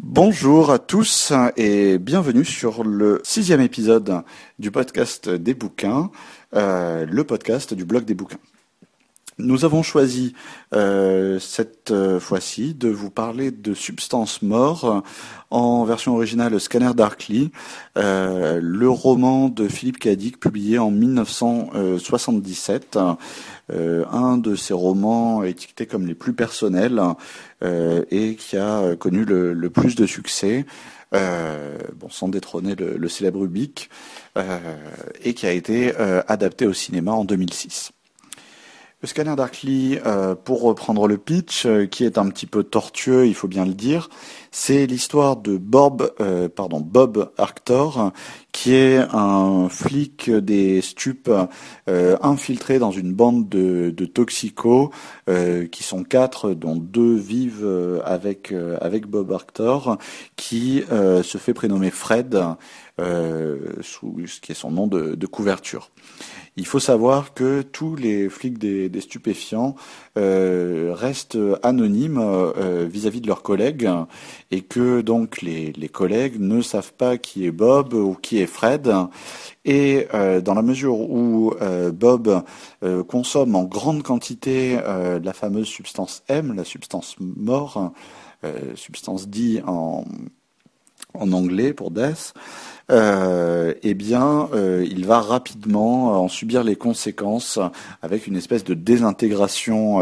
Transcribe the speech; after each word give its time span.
Bonjour 0.00 0.72
à 0.72 0.80
tous 0.80 1.32
et 1.56 1.98
bienvenue 1.98 2.44
sur 2.44 2.82
le 2.82 3.20
sixième 3.22 3.60
épisode 3.60 4.24
du 4.58 4.72
podcast 4.72 5.28
des 5.28 5.54
bouquins, 5.54 6.10
euh, 6.56 7.06
le 7.06 7.22
podcast 7.22 7.72
du 7.72 7.84
blog 7.84 8.04
des 8.04 8.14
bouquins. 8.14 8.38
Nous 9.38 9.66
avons 9.66 9.82
choisi 9.82 10.32
euh, 10.74 11.38
cette 11.38 11.90
euh, 11.90 12.18
fois-ci 12.18 12.72
de 12.72 12.88
vous 12.88 13.10
parler 13.10 13.50
de 13.50 13.74
Substance 13.74 14.40
Mort 14.40 15.02
en 15.50 15.84
version 15.84 16.14
originale 16.14 16.58
Scanner 16.58 16.94
Darkly, 16.94 17.52
euh, 17.98 18.60
le 18.62 18.88
roman 18.88 19.50
de 19.50 19.68
Philippe 19.68 19.98
Cadic 19.98 20.40
publié 20.40 20.78
en 20.78 20.90
1977, 20.90 22.98
un 23.68 24.38
de 24.38 24.56
ses 24.56 24.72
romans 24.72 25.44
étiquetés 25.44 25.84
comme 25.84 26.06
les 26.06 26.14
plus 26.14 26.32
personnels 26.32 26.98
et 27.62 28.36
qui 28.36 28.56
a 28.56 28.96
connu 28.96 29.26
le, 29.26 29.68
plus 29.68 29.96
de 29.96 30.06
succès. 30.06 30.64
bon, 31.12 32.08
sans 32.08 32.28
détrôner 32.28 32.74
le, 32.74 32.96
le 32.96 33.08
célèbre 33.08 33.44
Ubik, 33.44 33.90
et 35.22 35.34
qui 35.34 35.46
a 35.46 35.52
été 35.52 35.94
adapté 36.26 36.66
au 36.66 36.72
cinéma 36.72 37.12
en 37.12 37.24
2006. 37.24 37.92
Le 39.06 39.08
scanner 39.08 39.36
Darkly, 39.36 40.00
euh, 40.04 40.34
pour 40.34 40.62
reprendre 40.62 41.06
le 41.06 41.16
pitch, 41.16 41.64
euh, 41.64 41.86
qui 41.86 42.02
est 42.02 42.18
un 42.18 42.28
petit 42.28 42.46
peu 42.46 42.64
tortueux, 42.64 43.28
il 43.28 43.36
faut 43.36 43.46
bien 43.46 43.64
le 43.64 43.72
dire, 43.72 44.08
c'est 44.50 44.84
l'histoire 44.84 45.36
de 45.36 45.58
Bob, 45.58 46.12
euh, 46.18 46.48
pardon, 46.48 46.80
Bob 46.80 47.30
Arctor, 47.38 48.10
qui 48.50 48.74
est 48.74 48.98
un 49.12 49.68
flic 49.68 50.28
des 50.28 50.80
stupes 50.80 51.30
infiltré 51.86 52.80
dans 52.80 52.90
une 52.90 53.12
bande 53.12 53.48
de, 53.48 53.90
de 53.90 54.06
toxicos, 54.06 54.90
qui 55.70 55.82
sont 55.82 56.02
quatre, 56.02 56.54
dont 56.54 56.74
deux 56.74 57.14
vivent 57.14 58.00
avec 58.02 58.54
avec 58.80 59.06
Bob 59.06 59.30
Arctor, 59.30 59.98
qui 60.36 60.82
se 60.88 61.38
fait 61.38 61.52
prénommer 61.52 61.90
Fred, 61.90 62.42
sous 63.82 64.16
ce 64.26 64.40
qui 64.40 64.52
est 64.52 64.54
son 64.54 64.70
nom 64.70 64.86
de, 64.86 65.14
de 65.14 65.26
couverture. 65.26 65.90
Il 66.58 66.66
faut 66.66 66.78
savoir 66.78 67.34
que 67.34 67.60
tous 67.60 67.96
les 67.96 68.30
flics 68.30 68.56
des, 68.56 69.00
stupéfiants 69.02 69.74
euh, 70.16 70.92
restent 70.94 71.38
anonymes 71.62 72.18
euh, 72.18 72.88
vis-à-vis 72.90 73.20
de 73.20 73.26
leurs 73.26 73.42
collègues 73.42 73.90
et 74.50 74.62
que 74.62 75.02
donc 75.02 75.42
les, 75.42 75.72
collègues 75.92 76.40
ne 76.40 76.62
savent 76.62 76.94
pas 76.94 77.18
qui 77.18 77.44
est 77.44 77.50
Bob 77.50 77.92
ou 77.92 78.14
qui 78.14 78.40
est 78.40 78.46
Fred. 78.46 78.90
Et 79.66 80.08
euh, 80.14 80.40
dans 80.40 80.54
la 80.54 80.62
mesure 80.62 80.98
où 80.98 81.52
Bob 81.92 82.42
consomme 83.06 83.54
en 83.54 83.64
grande 83.64 84.02
quantité 84.02 84.78
la 85.22 85.32
fameuse 85.34 85.68
substance 85.68 86.22
M, 86.28 86.54
la 86.56 86.64
substance 86.64 87.16
mort, 87.18 87.92
substance 88.74 89.28
D 89.28 89.62
en, 89.66 90.04
en 91.14 91.32
anglais 91.32 91.72
pour 91.72 91.90
death, 91.90 92.34
euh, 92.90 93.74
eh 93.82 93.94
bien, 93.94 94.48
euh, 94.52 94.86
il 94.88 95.06
va 95.06 95.20
rapidement 95.20 96.22
en 96.22 96.28
subir 96.28 96.62
les 96.62 96.76
conséquences 96.76 97.58
avec 98.02 98.26
une 98.26 98.36
espèce 98.36 98.64
de 98.64 98.74
désintégration 98.74 100.00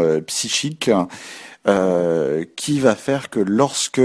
euh, 1.67 2.43
qui 2.55 2.79
va 2.79 2.95
faire 2.95 3.29
que 3.29 3.39
lorsque 3.39 4.01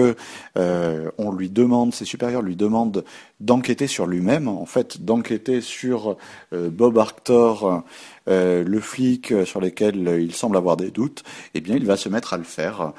on 0.57 1.33
lui 1.33 1.51
demande, 1.51 1.95
ses 1.95 2.05
supérieurs 2.05 2.43
lui 2.43 2.57
demandent 2.57 3.05
d'enquêter 3.41 3.87
sur 3.87 4.07
lui-même, 4.07 4.49
en 4.49 4.67
fait 4.67 5.03
d'enquêter 5.03 5.61
sur 5.61 6.17
Bob 6.53 6.99
Arctor, 6.99 7.83
euh, 8.31 8.62
le 8.65 8.81
flic 8.81 9.33
euh, 9.33 9.45
sur 9.45 9.61
lequel 9.61 10.07
euh, 10.07 10.21
il 10.21 10.34
semble 10.34 10.57
avoir 10.57 10.77
des 10.77 10.91
doutes, 10.91 11.25
eh 11.55 11.61
bien, 11.61 11.75
il 11.75 11.87
va 11.87 11.97
se 11.97 12.09
mettre 12.09 12.34
à 12.34 12.37
le 12.37 12.45
faire 12.45 12.93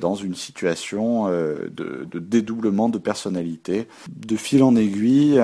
dans 0.00 0.14
une 0.14 0.34
situation 0.34 1.28
de, 1.28 2.08
dédoublement 2.14 2.88
de 2.88 2.98
personnalité. 2.98 3.86
De 4.08 4.36
fil 4.36 4.62
en 4.62 4.74
aiguille, 4.76 5.40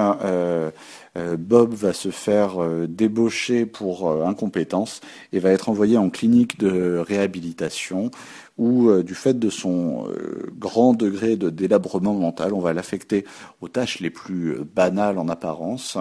Bob 1.39 1.75
va 1.75 1.93
se 1.93 2.11
faire 2.11 2.57
débaucher 2.89 3.67
pour 3.67 4.11
incompétence 4.25 5.01
et 5.33 5.39
va 5.39 5.51
être 5.51 5.69
envoyé 5.69 5.97
en 5.97 6.11
clinique 6.11 6.59
de 6.59 6.99
réhabilitation 6.99 8.11
où, 8.57 9.03
du 9.03 9.15
fait 9.15 9.39
de 9.39 9.51
son 9.51 10.07
grand 10.57 10.95
degré 10.95 11.37
de 11.37 11.51
délabrement 11.51 12.15
mental, 12.15 12.53
on 12.53 12.61
va 12.61 12.73
l'affecter 12.73 13.25
aux 13.61 13.69
tâches 13.69 14.01
les 14.01 14.11
plus 14.11 14.59
banales 14.65 15.19
en 15.19 15.29
apparence, 15.29 15.99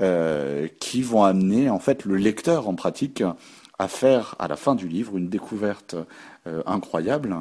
euh, 0.00 0.66
qui 0.80 1.02
vont 1.02 1.22
amener 1.22 1.70
en 1.70 1.78
fait 1.78 2.04
le 2.04 2.16
lecteur 2.16 2.68
en 2.68 2.74
pratique 2.74 3.22
à 3.78 3.86
faire 3.86 4.34
à 4.40 4.48
la 4.48 4.56
fin 4.56 4.74
du 4.74 4.88
livre 4.88 5.16
une 5.16 5.28
découverte 5.28 5.94
euh, 6.48 6.64
incroyable. 6.66 7.36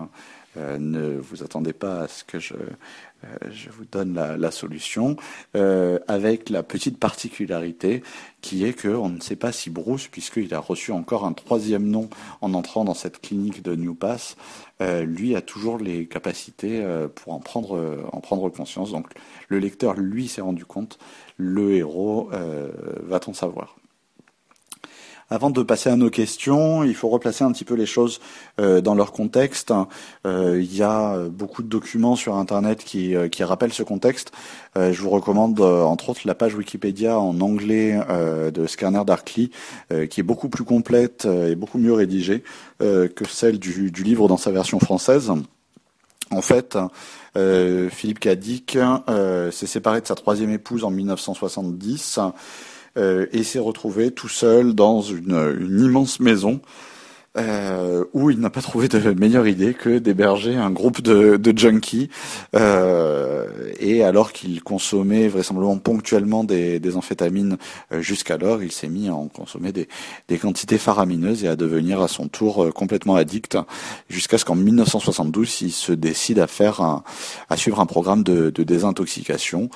Euh, 0.57 0.77
ne 0.77 1.17
vous 1.17 1.43
attendez 1.43 1.73
pas 1.73 2.01
à 2.01 2.07
ce 2.07 2.23
que 2.23 2.39
je, 2.39 2.53
je 3.49 3.69
vous 3.69 3.85
donne 3.85 4.13
la, 4.13 4.51
solution, 4.51 5.15
avec 5.53 6.49
la 6.49 6.61
petite 6.61 6.99
particularité 6.99 8.03
qui 8.41 8.65
est 8.65 8.73
qu'on 8.73 9.07
ne 9.07 9.21
sait 9.21 9.37
pas 9.37 9.53
si 9.53 9.69
Bruce, 9.69 10.07
puisqu'il 10.07 10.53
a 10.53 10.59
reçu 10.59 10.91
encore 10.91 11.25
un 11.25 11.31
troisième 11.31 11.87
nom 11.87 12.09
en 12.41 12.53
entrant 12.53 12.83
dans 12.83 12.93
cette 12.93 13.21
clinique 13.21 13.63
de 13.63 13.75
New 13.75 13.95
Pass, 13.95 14.35
lui 14.81 15.37
a 15.37 15.41
toujours 15.41 15.77
les 15.77 16.05
capacités 16.05 16.85
pour 17.15 17.31
en 17.31 17.39
prendre, 17.39 18.03
en 18.11 18.19
prendre 18.19 18.49
conscience. 18.49 18.91
Donc 18.91 19.07
le 19.47 19.59
lecteur, 19.59 19.93
lui, 19.93 20.27
s'est 20.27 20.41
rendu 20.41 20.65
compte 20.65 20.99
le 21.37 21.73
héros 21.73 22.29
euh, 22.33 22.69
va-t-on 23.03 23.33
savoir 23.33 23.75
avant 25.29 25.49
de 25.49 25.63
passer 25.63 25.89
à 25.89 25.95
nos 25.95 26.09
questions, 26.09 26.83
il 26.83 26.95
faut 26.95 27.09
replacer 27.09 27.43
un 27.43 27.51
petit 27.51 27.65
peu 27.65 27.75
les 27.75 27.85
choses 27.85 28.19
euh, 28.59 28.81
dans 28.81 28.95
leur 28.95 29.11
contexte. 29.11 29.73
Euh, 30.25 30.59
il 30.61 30.75
y 30.75 30.83
a 30.83 31.17
beaucoup 31.29 31.63
de 31.63 31.67
documents 31.67 32.15
sur 32.15 32.35
Internet 32.35 32.83
qui, 32.83 33.15
qui 33.31 33.43
rappellent 33.43 33.73
ce 33.73 33.83
contexte. 33.83 34.31
je 34.75 34.99
vous 35.01 35.09
recommande 35.09 35.59
entre 35.61 36.09
autres 36.09 36.21
la 36.25 36.35
page 36.35 36.55
Wikipédia 36.55 37.19
en 37.19 37.39
anglais 37.41 37.99
de 38.53 38.65
Scanner 38.67 39.03
Darkly, 39.05 39.51
qui 40.09 40.19
est 40.19 40.23
beaucoup 40.23 40.49
plus 40.49 40.63
complète 40.63 41.25
et 41.25 41.55
beaucoup 41.55 41.77
mieux 41.77 41.93
rédigée 41.93 42.43
que 42.79 43.25
celle 43.27 43.59
du, 43.59 43.91
du 43.91 44.03
livre 44.03 44.27
dans 44.27 44.37
sa 44.37 44.51
version 44.51 44.79
française. 44.79 45.31
En 46.31 46.41
fait, 46.41 46.77
euh, 47.35 47.89
Philippe 47.89 48.19
Cadic 48.19 48.75
euh, 48.75 49.51
s'est 49.51 49.67
séparé 49.67 50.01
de 50.01 50.07
sa 50.07 50.15
troisième 50.15 50.51
épouse 50.51 50.83
en 50.83 50.89
1970 50.89 52.17
euh, 52.17 52.29
et 52.97 53.43
s'est 53.43 53.59
retrouvé 53.59 54.11
tout 54.11 54.29
seul 54.29 54.73
dans 54.73 55.01
une 55.01 55.79
immense 55.79 56.19
maison 56.19 56.61
euh, 57.37 58.03
où 58.13 58.29
il 58.29 58.39
n'a 58.39 58.49
pas 58.49 58.61
trouvé 58.61 58.87
de 58.87 59.13
meilleure 59.13 59.47
idée 59.47 59.73
que 59.73 59.97
d'héberger 59.97 60.55
un 60.55 60.69
groupe 60.69 61.01
de, 61.01 61.37
de 61.37 61.57
junkies. 61.57 62.09
Euh, 62.55 63.47
et 63.79 64.03
alors 64.03 64.33
qu'il 64.33 64.61
consommait 64.61 65.27
vraisemblablement 65.27 65.77
ponctuellement 65.77 66.43
des, 66.43 66.79
des 66.79 66.95
amphétamines 66.95 67.57
euh, 67.91 68.01
jusqu'alors, 68.01 68.63
il 68.63 68.71
s'est 68.71 68.87
mis 68.87 69.09
à 69.09 69.15
en 69.15 69.27
consommer 69.27 69.71
des, 69.71 69.87
des, 70.27 70.37
quantités 70.37 70.77
faramineuses 70.77 71.43
et 71.43 71.47
à 71.47 71.55
devenir 71.55 72.01
à 72.01 72.07
son 72.07 72.27
tour 72.27 72.63
euh, 72.63 72.71
complètement 72.71 73.15
addict, 73.15 73.57
jusqu'à 74.09 74.37
ce 74.37 74.45
qu'en 74.45 74.55
1972, 74.55 75.61
il 75.61 75.71
se 75.71 75.91
décide 75.91 76.39
à 76.39 76.47
faire 76.47 76.81
un, 76.81 77.03
à 77.49 77.57
suivre 77.57 77.79
un 77.79 77.85
programme 77.85 78.23
de, 78.23 78.49
de 78.49 78.63
désintoxication. 78.63 79.69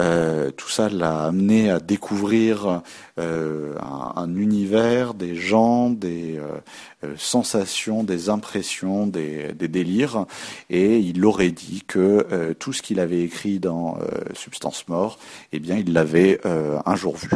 Euh, 0.00 0.50
tout 0.50 0.68
ça 0.68 0.88
l'a 0.88 1.24
amené 1.24 1.70
à 1.70 1.78
découvrir 1.78 2.82
un, 3.18 4.12
un, 4.16 4.34
univers, 4.36 5.14
des 5.14 5.36
gens, 5.36 5.90
des 5.90 6.40
euh, 7.04 7.14
sensations, 7.18 8.04
des 8.04 8.28
impressions, 8.28 9.08
des, 9.08 9.52
délires, 9.54 10.26
et 10.70 10.98
il 10.98 11.24
aurait 11.24 11.50
dit 11.50 11.82
que 11.86 12.26
euh, 12.30 12.54
tout 12.54 12.72
ce 12.72 12.80
qu'il 12.80 13.00
avait 13.00 13.22
écrit 13.22 13.58
dans 13.58 13.98
euh, 13.98 14.20
Substance 14.34 14.86
Mort, 14.86 15.18
eh 15.52 15.58
bien, 15.58 15.76
il 15.76 15.92
l'avait 15.92 16.40
un 16.44 16.96
jour 16.96 17.16
vu. 17.16 17.28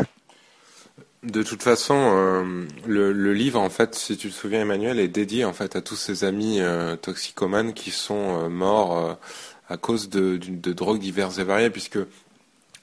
De 1.23 1.43
toute 1.43 1.63
façon, 1.63 2.45
le, 2.87 3.33
livre, 3.33 3.59
en 3.61 3.71
fait, 3.71 3.97
si 3.97 4.17
tu 4.17 4.29
te 4.29 4.35
souviens, 4.35 4.61
Emmanuel, 4.61 5.01
est 5.01 5.09
dédié 5.09 5.45
en 5.45 5.53
fait 5.53 5.75
à 5.75 5.81
tous 5.81 5.97
ses 5.97 6.23
amis 6.23 6.61
toxicomanes 7.03 7.73
qui 7.73 7.91
sont 7.91 8.49
morts 8.49 9.19
à 9.69 9.77
cause 9.77 10.09
de, 10.09 10.37
de, 10.37 10.73
drogues 10.73 11.01
diverses 11.01 11.39
et 11.39 11.45
variées, 11.45 11.71
puisque 11.71 11.99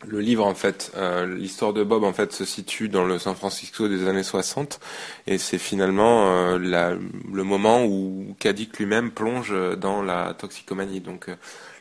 le 0.07 0.19
livre, 0.19 0.45
en 0.45 0.55
fait, 0.55 0.91
euh, 0.95 1.25
l'histoire 1.25 1.73
de 1.73 1.83
Bob, 1.83 2.03
en 2.03 2.13
fait, 2.13 2.33
se 2.33 2.45
situe 2.45 2.89
dans 2.89 3.05
le 3.05 3.19
San 3.19 3.35
Francisco 3.35 3.87
des 3.87 4.07
années 4.07 4.23
60, 4.23 4.79
et 5.27 5.37
c'est 5.37 5.57
finalement 5.57 6.27
euh, 6.27 6.57
le 6.57 7.43
moment 7.43 7.85
où 7.85 8.35
Kadik 8.39 8.77
lui-même 8.77 9.11
plonge 9.11 9.53
dans 9.77 10.01
la 10.01 10.33
toxicomanie. 10.33 10.99
Donc, 10.99 11.29
euh, 11.29 11.35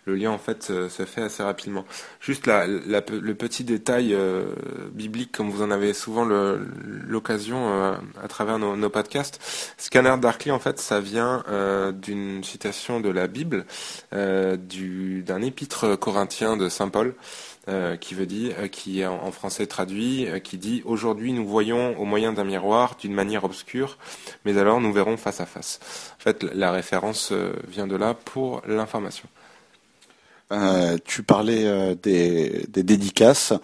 le 0.04 0.16
lien, 0.16 0.30
en 0.32 0.38
fait, 0.38 0.64
se 0.64 1.04
fait 1.04 1.22
assez 1.22 1.44
rapidement. 1.44 1.84
Juste 2.18 2.48
la, 2.48 2.66
le 2.66 3.34
petit 3.34 3.62
détail 3.62 4.16
biblique, 4.90 5.30
comme 5.30 5.48
vous 5.48 5.62
en 5.62 5.70
avez 5.70 5.94
souvent 5.94 6.24
l'occasion 6.24 7.70
à 8.20 8.26
travers 8.26 8.58
nos, 8.58 8.74
nos, 8.74 8.90
podcasts. 8.90 9.38
Scanner 9.78 10.16
Darkly, 10.20 10.50
en 10.50 10.58
fait, 10.58 10.80
ça 10.80 10.98
vient 10.98 11.44
d'une 11.92 12.42
citation 12.42 12.98
de 12.98 13.10
la 13.10 13.28
Bible, 13.28 13.64
d'un 14.10 15.40
épître 15.40 15.96
corinthien 15.96 16.56
de 16.56 16.68
Saint 16.68 16.88
Paul. 16.88 17.14
Qui 18.00 18.14
veut 18.14 18.26
dire, 18.26 18.70
qui 18.70 19.00
est 19.00 19.06
en 19.06 19.30
français 19.30 19.66
traduit, 19.66 20.26
qui 20.42 20.58
dit 20.58 20.82
aujourd'hui 20.84 21.32
nous 21.32 21.46
voyons 21.46 21.98
au 21.98 22.04
moyen 22.04 22.32
d'un 22.32 22.44
miroir 22.44 22.96
d'une 23.00 23.14
manière 23.14 23.44
obscure, 23.44 23.98
mais 24.44 24.58
alors 24.58 24.80
nous 24.80 24.92
verrons 24.92 25.16
face 25.16 25.40
à 25.40 25.46
face. 25.46 25.78
En 26.18 26.22
fait, 26.22 26.42
la 26.42 26.72
référence 26.72 27.32
vient 27.68 27.86
de 27.86 27.96
là 27.96 28.14
pour 28.14 28.62
l'information. 28.66 29.28
Euh, 30.52 30.98
tu 31.04 31.22
parlais 31.22 31.64
euh, 31.64 31.94
des, 31.94 32.66
dédicaces. 32.68 33.54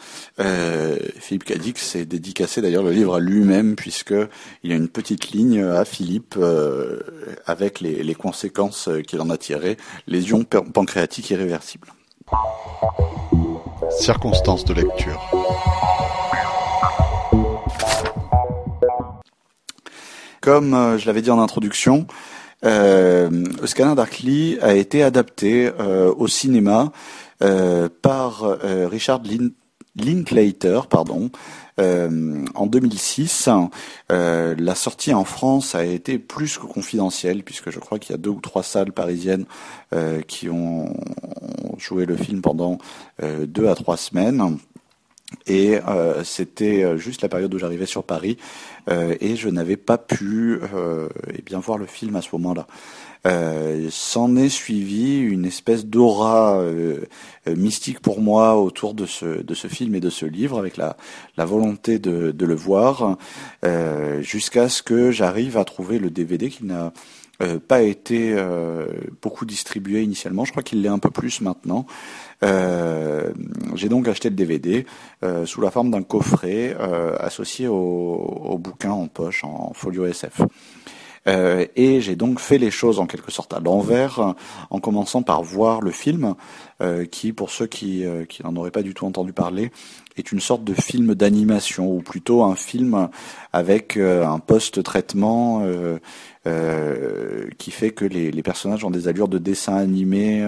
Euh, 0.40 0.96
Philippe 1.18 1.44
Cadic 1.44 1.78
s'est 1.78 2.06
dédicacé 2.06 2.62
d'ailleurs 2.62 2.82
le 2.82 2.92
livre 2.92 3.16
à 3.16 3.20
lui-même 3.20 3.76
puisque 3.76 4.14
il 4.62 4.70
y 4.70 4.72
a 4.72 4.76
une 4.76 4.88
petite 4.88 5.30
ligne 5.30 5.62
à 5.62 5.84
Philippe 5.84 6.38
avec 7.46 7.80
les, 7.80 8.02
les 8.02 8.14
conséquences 8.14 8.88
qu'il 9.06 9.20
en 9.20 9.30
a 9.30 9.36
tirées, 9.36 9.76
lésions 10.06 10.44
pancréatiques 10.44 11.30
irréversibles. 11.30 11.92
Circonstances 13.90 14.64
de 14.64 14.74
lecture. 14.74 15.20
Comme 20.40 20.96
je 20.98 21.06
l'avais 21.06 21.22
dit 21.22 21.30
en 21.30 21.40
introduction, 21.40 22.06
euh, 22.64 23.44
Scanner 23.64 23.94
Darkly 23.94 24.58
a 24.60 24.74
été 24.74 25.02
adapté 25.02 25.70
euh, 25.78 26.12
au 26.16 26.26
cinéma 26.26 26.92
euh, 27.42 27.88
par 28.02 28.44
euh, 28.44 28.88
Richard 28.88 29.22
Linklater, 29.96 30.86
pardon, 30.88 31.30
en 31.78 32.66
2006. 32.66 33.48
la 34.10 34.74
sortie 34.74 35.14
en 35.14 35.24
France 35.24 35.76
a 35.76 35.84
été 35.84 36.18
plus 36.18 36.58
que 36.58 36.66
confidentielle 36.66 37.44
puisque 37.44 37.70
je 37.70 37.78
crois 37.78 38.00
qu'il 38.00 38.10
y 38.10 38.14
a 38.14 38.18
deux 38.18 38.30
ou 38.30 38.40
trois 38.40 38.64
salles 38.64 38.92
parisiennes 38.92 39.44
qui 40.26 40.48
ont 40.48 40.92
joué 41.78 42.06
le 42.06 42.16
film 42.16 42.42
pendant 42.42 42.78
deux 43.20 43.68
à 43.68 43.74
trois 43.74 43.96
semaines. 43.96 44.58
Et 45.46 45.78
euh, 45.86 46.24
c'était 46.24 46.82
euh, 46.82 46.96
juste 46.96 47.20
la 47.20 47.28
période 47.28 47.52
où 47.54 47.58
j'arrivais 47.58 47.86
sur 47.86 48.02
Paris 48.02 48.38
euh, 48.88 49.14
et 49.20 49.36
je 49.36 49.50
n'avais 49.50 49.76
pas 49.76 49.98
pu 49.98 50.60
eh 51.34 51.42
bien 51.42 51.60
voir 51.60 51.76
le 51.76 51.86
film 51.86 52.16
à 52.16 52.22
ce 52.22 52.28
moment-là. 52.32 52.66
S'en 53.90 54.36
est 54.36 54.48
suivi 54.48 55.18
une 55.18 55.44
espèce 55.44 55.84
d'aura 55.84 56.62
mystique 57.46 58.00
pour 58.00 58.22
moi 58.22 58.56
autour 58.56 58.94
de 58.94 59.04
ce 59.04 59.42
de 59.42 59.54
ce 59.54 59.68
film 59.68 59.94
et 59.94 60.00
de 60.00 60.08
ce 60.08 60.24
livre, 60.24 60.58
avec 60.58 60.78
la 60.78 60.96
la 61.36 61.44
volonté 61.44 61.98
de 61.98 62.30
de 62.30 62.46
le 62.46 62.54
voir, 62.54 63.18
jusqu'à 64.20 64.70
ce 64.70 64.82
que 64.82 65.10
j'arrive 65.10 65.58
à 65.58 65.64
trouver 65.64 65.98
le 65.98 66.08
DVD 66.08 66.48
qui 66.48 66.64
n'a 66.64 66.92
pas 67.68 67.82
été 67.82 68.36
beaucoup 69.22 69.44
distribué 69.44 70.02
initialement. 70.02 70.44
Je 70.44 70.50
crois 70.50 70.62
qu'il 70.62 70.82
l'est 70.82 70.88
un 70.88 70.98
peu 70.98 71.10
plus 71.10 71.40
maintenant. 71.40 71.86
Euh, 72.44 73.32
j'ai 73.74 73.88
donc 73.88 74.06
acheté 74.06 74.30
le 74.30 74.36
DVD 74.36 74.86
euh, 75.24 75.44
sous 75.44 75.60
la 75.60 75.70
forme 75.70 75.90
d'un 75.90 76.02
coffret 76.02 76.76
euh, 76.78 77.16
associé 77.18 77.66
au, 77.66 77.74
au, 77.74 78.58
bouquin 78.58 78.92
en 78.92 79.08
poche 79.08 79.42
en 79.44 79.72
folio 79.74 80.06
SF. 80.06 80.42
Euh, 81.26 81.66
et 81.76 82.00
j'ai 82.00 82.16
donc 82.16 82.40
fait 82.40 82.58
les 82.58 82.70
choses 82.70 83.00
en 83.00 83.06
quelque 83.06 83.30
sorte 83.30 83.52
à 83.52 83.60
l'envers, 83.60 84.34
en 84.70 84.80
commençant 84.80 85.22
par 85.22 85.42
voir 85.42 85.80
le 85.80 85.90
film, 85.90 86.34
euh, 86.80 87.04
qui, 87.04 87.32
pour 87.32 87.50
ceux 87.50 87.66
qui, 87.66 88.04
qui 88.28 88.42
n'en 88.42 88.54
auraient 88.56 88.70
pas 88.70 88.82
du 88.82 88.94
tout 88.94 89.06
entendu 89.06 89.32
parler, 89.32 89.70
est 90.16 90.32
une 90.32 90.40
sorte 90.40 90.64
de 90.64 90.74
film 90.74 91.14
d'animation, 91.14 91.92
ou 91.92 92.00
plutôt 92.00 92.42
un 92.42 92.56
film 92.56 93.08
avec 93.52 93.96
un 93.96 94.38
post-traitement 94.40 95.64
qui 97.58 97.70
fait 97.70 97.90
que 97.90 98.04
les, 98.04 98.32
les, 98.32 98.42
personnages 98.42 98.84
ont 98.84 98.90
des 98.90 99.06
allures 99.06 99.28
de 99.28 99.38
dessin 99.38 99.76
animé 99.76 100.44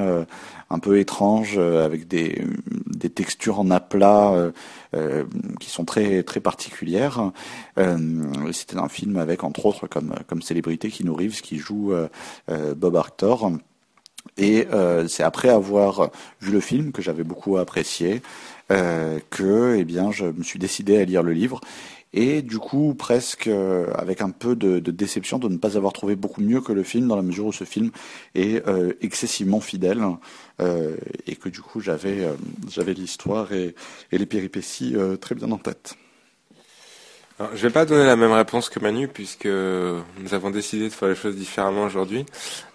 un 0.70 0.78
peu 0.78 0.98
étrange 0.98 1.56
euh, 1.58 1.84
avec 1.84 2.06
des, 2.06 2.44
des 2.86 3.10
textures 3.10 3.58
en 3.58 3.70
aplat 3.70 4.32
euh, 4.32 4.52
euh, 4.94 5.24
qui 5.58 5.68
sont 5.68 5.84
très 5.84 6.22
très 6.22 6.40
particulières. 6.40 7.32
C'était 8.52 8.78
un 8.78 8.88
film 8.88 9.16
avec 9.16 9.44
entre 9.44 9.66
autres 9.66 9.86
comme 9.86 10.14
comme 10.26 10.42
célébrité 10.42 10.90
Keanu 10.90 11.10
Reeves 11.10 11.40
qui 11.40 11.58
joue 11.58 11.92
Bob 12.48 12.96
Arthur. 12.96 13.52
Et 14.36 14.66
c'est 15.08 15.22
après 15.22 15.48
avoir 15.48 16.10
vu 16.40 16.52
le 16.52 16.60
film 16.60 16.92
que 16.92 17.02
j'avais 17.02 17.24
beaucoup 17.24 17.58
apprécié 17.58 18.22
que 18.68 19.76
eh 19.76 19.84
bien 19.84 20.12
je 20.12 20.26
me 20.26 20.42
suis 20.42 20.58
décidé 20.58 20.96
à 20.98 21.04
lire 21.04 21.22
le 21.22 21.32
livre 21.32 21.60
et 22.12 22.42
du 22.42 22.58
coup 22.58 22.94
presque 22.94 23.46
euh, 23.46 23.86
avec 23.94 24.20
un 24.20 24.30
peu 24.30 24.56
de, 24.56 24.78
déception 24.78 25.38
de 25.38 25.48
ne 25.48 25.56
pas 25.56 25.76
avoir 25.76 25.92
trouvé 25.92 26.16
beaucoup 26.16 26.40
mieux 26.40 26.60
que 26.60 26.72
le 26.72 26.82
film 26.82 27.08
dans 27.08 27.16
la 27.16 27.22
mesure 27.22 27.46
où 27.46 27.52
ce 27.52 27.64
film 27.64 27.90
est 28.34 28.66
euh, 28.66 28.92
excessivement 29.00 29.60
fidèle 29.60 30.02
euh, 30.60 30.96
et 31.26 31.36
que 31.36 31.48
du 31.48 31.60
coup 31.60 31.80
j'avais 31.80 32.28
j'avais 32.68 32.94
l'histoire 32.94 33.52
et, 33.52 33.74
les 34.10 34.26
péripéties 34.26 34.94
très 35.20 35.34
bien 35.34 35.50
en 35.50 35.58
tête. 35.58 35.94
Alors, 37.40 37.56
je 37.56 37.62
vais 37.66 37.72
pas 37.72 37.86
donner 37.86 38.04
la 38.04 38.16
même 38.16 38.32
réponse 38.32 38.68
que 38.68 38.78
Manu 38.80 39.08
puisque 39.08 39.46
nous 39.46 40.34
avons 40.34 40.50
décidé 40.50 40.90
de 40.90 40.92
faire 40.92 41.08
les 41.08 41.14
choses 41.14 41.36
différemment 41.36 41.84
aujourd'hui. 41.84 42.26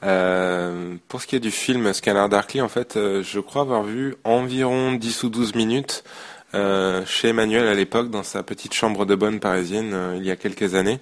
pour 0.01 1.21
ce 1.21 1.27
qui 1.27 1.35
est 1.35 1.39
du 1.39 1.51
film 1.51 1.93
Scanner 1.93 2.27
Darkly, 2.27 2.61
en 2.61 2.67
fait, 2.67 2.95
je 2.95 3.39
crois 3.39 3.61
avoir 3.61 3.83
vu 3.83 4.15
environ 4.23 4.93
10 4.93 5.23
ou 5.23 5.29
12 5.29 5.53
minutes 5.53 6.03
euh, 6.55 7.03
chez 7.05 7.29
Emmanuel 7.29 7.67
à 7.67 7.73
l'époque 7.73 8.09
dans 8.09 8.23
sa 8.23 8.41
petite 8.41 8.73
chambre 8.73 9.05
de 9.05 9.13
bonne 9.13 9.39
parisienne 9.39 9.91
euh, 9.93 10.15
il 10.17 10.25
y 10.25 10.31
a 10.31 10.35
quelques 10.35 10.73
années. 10.75 10.99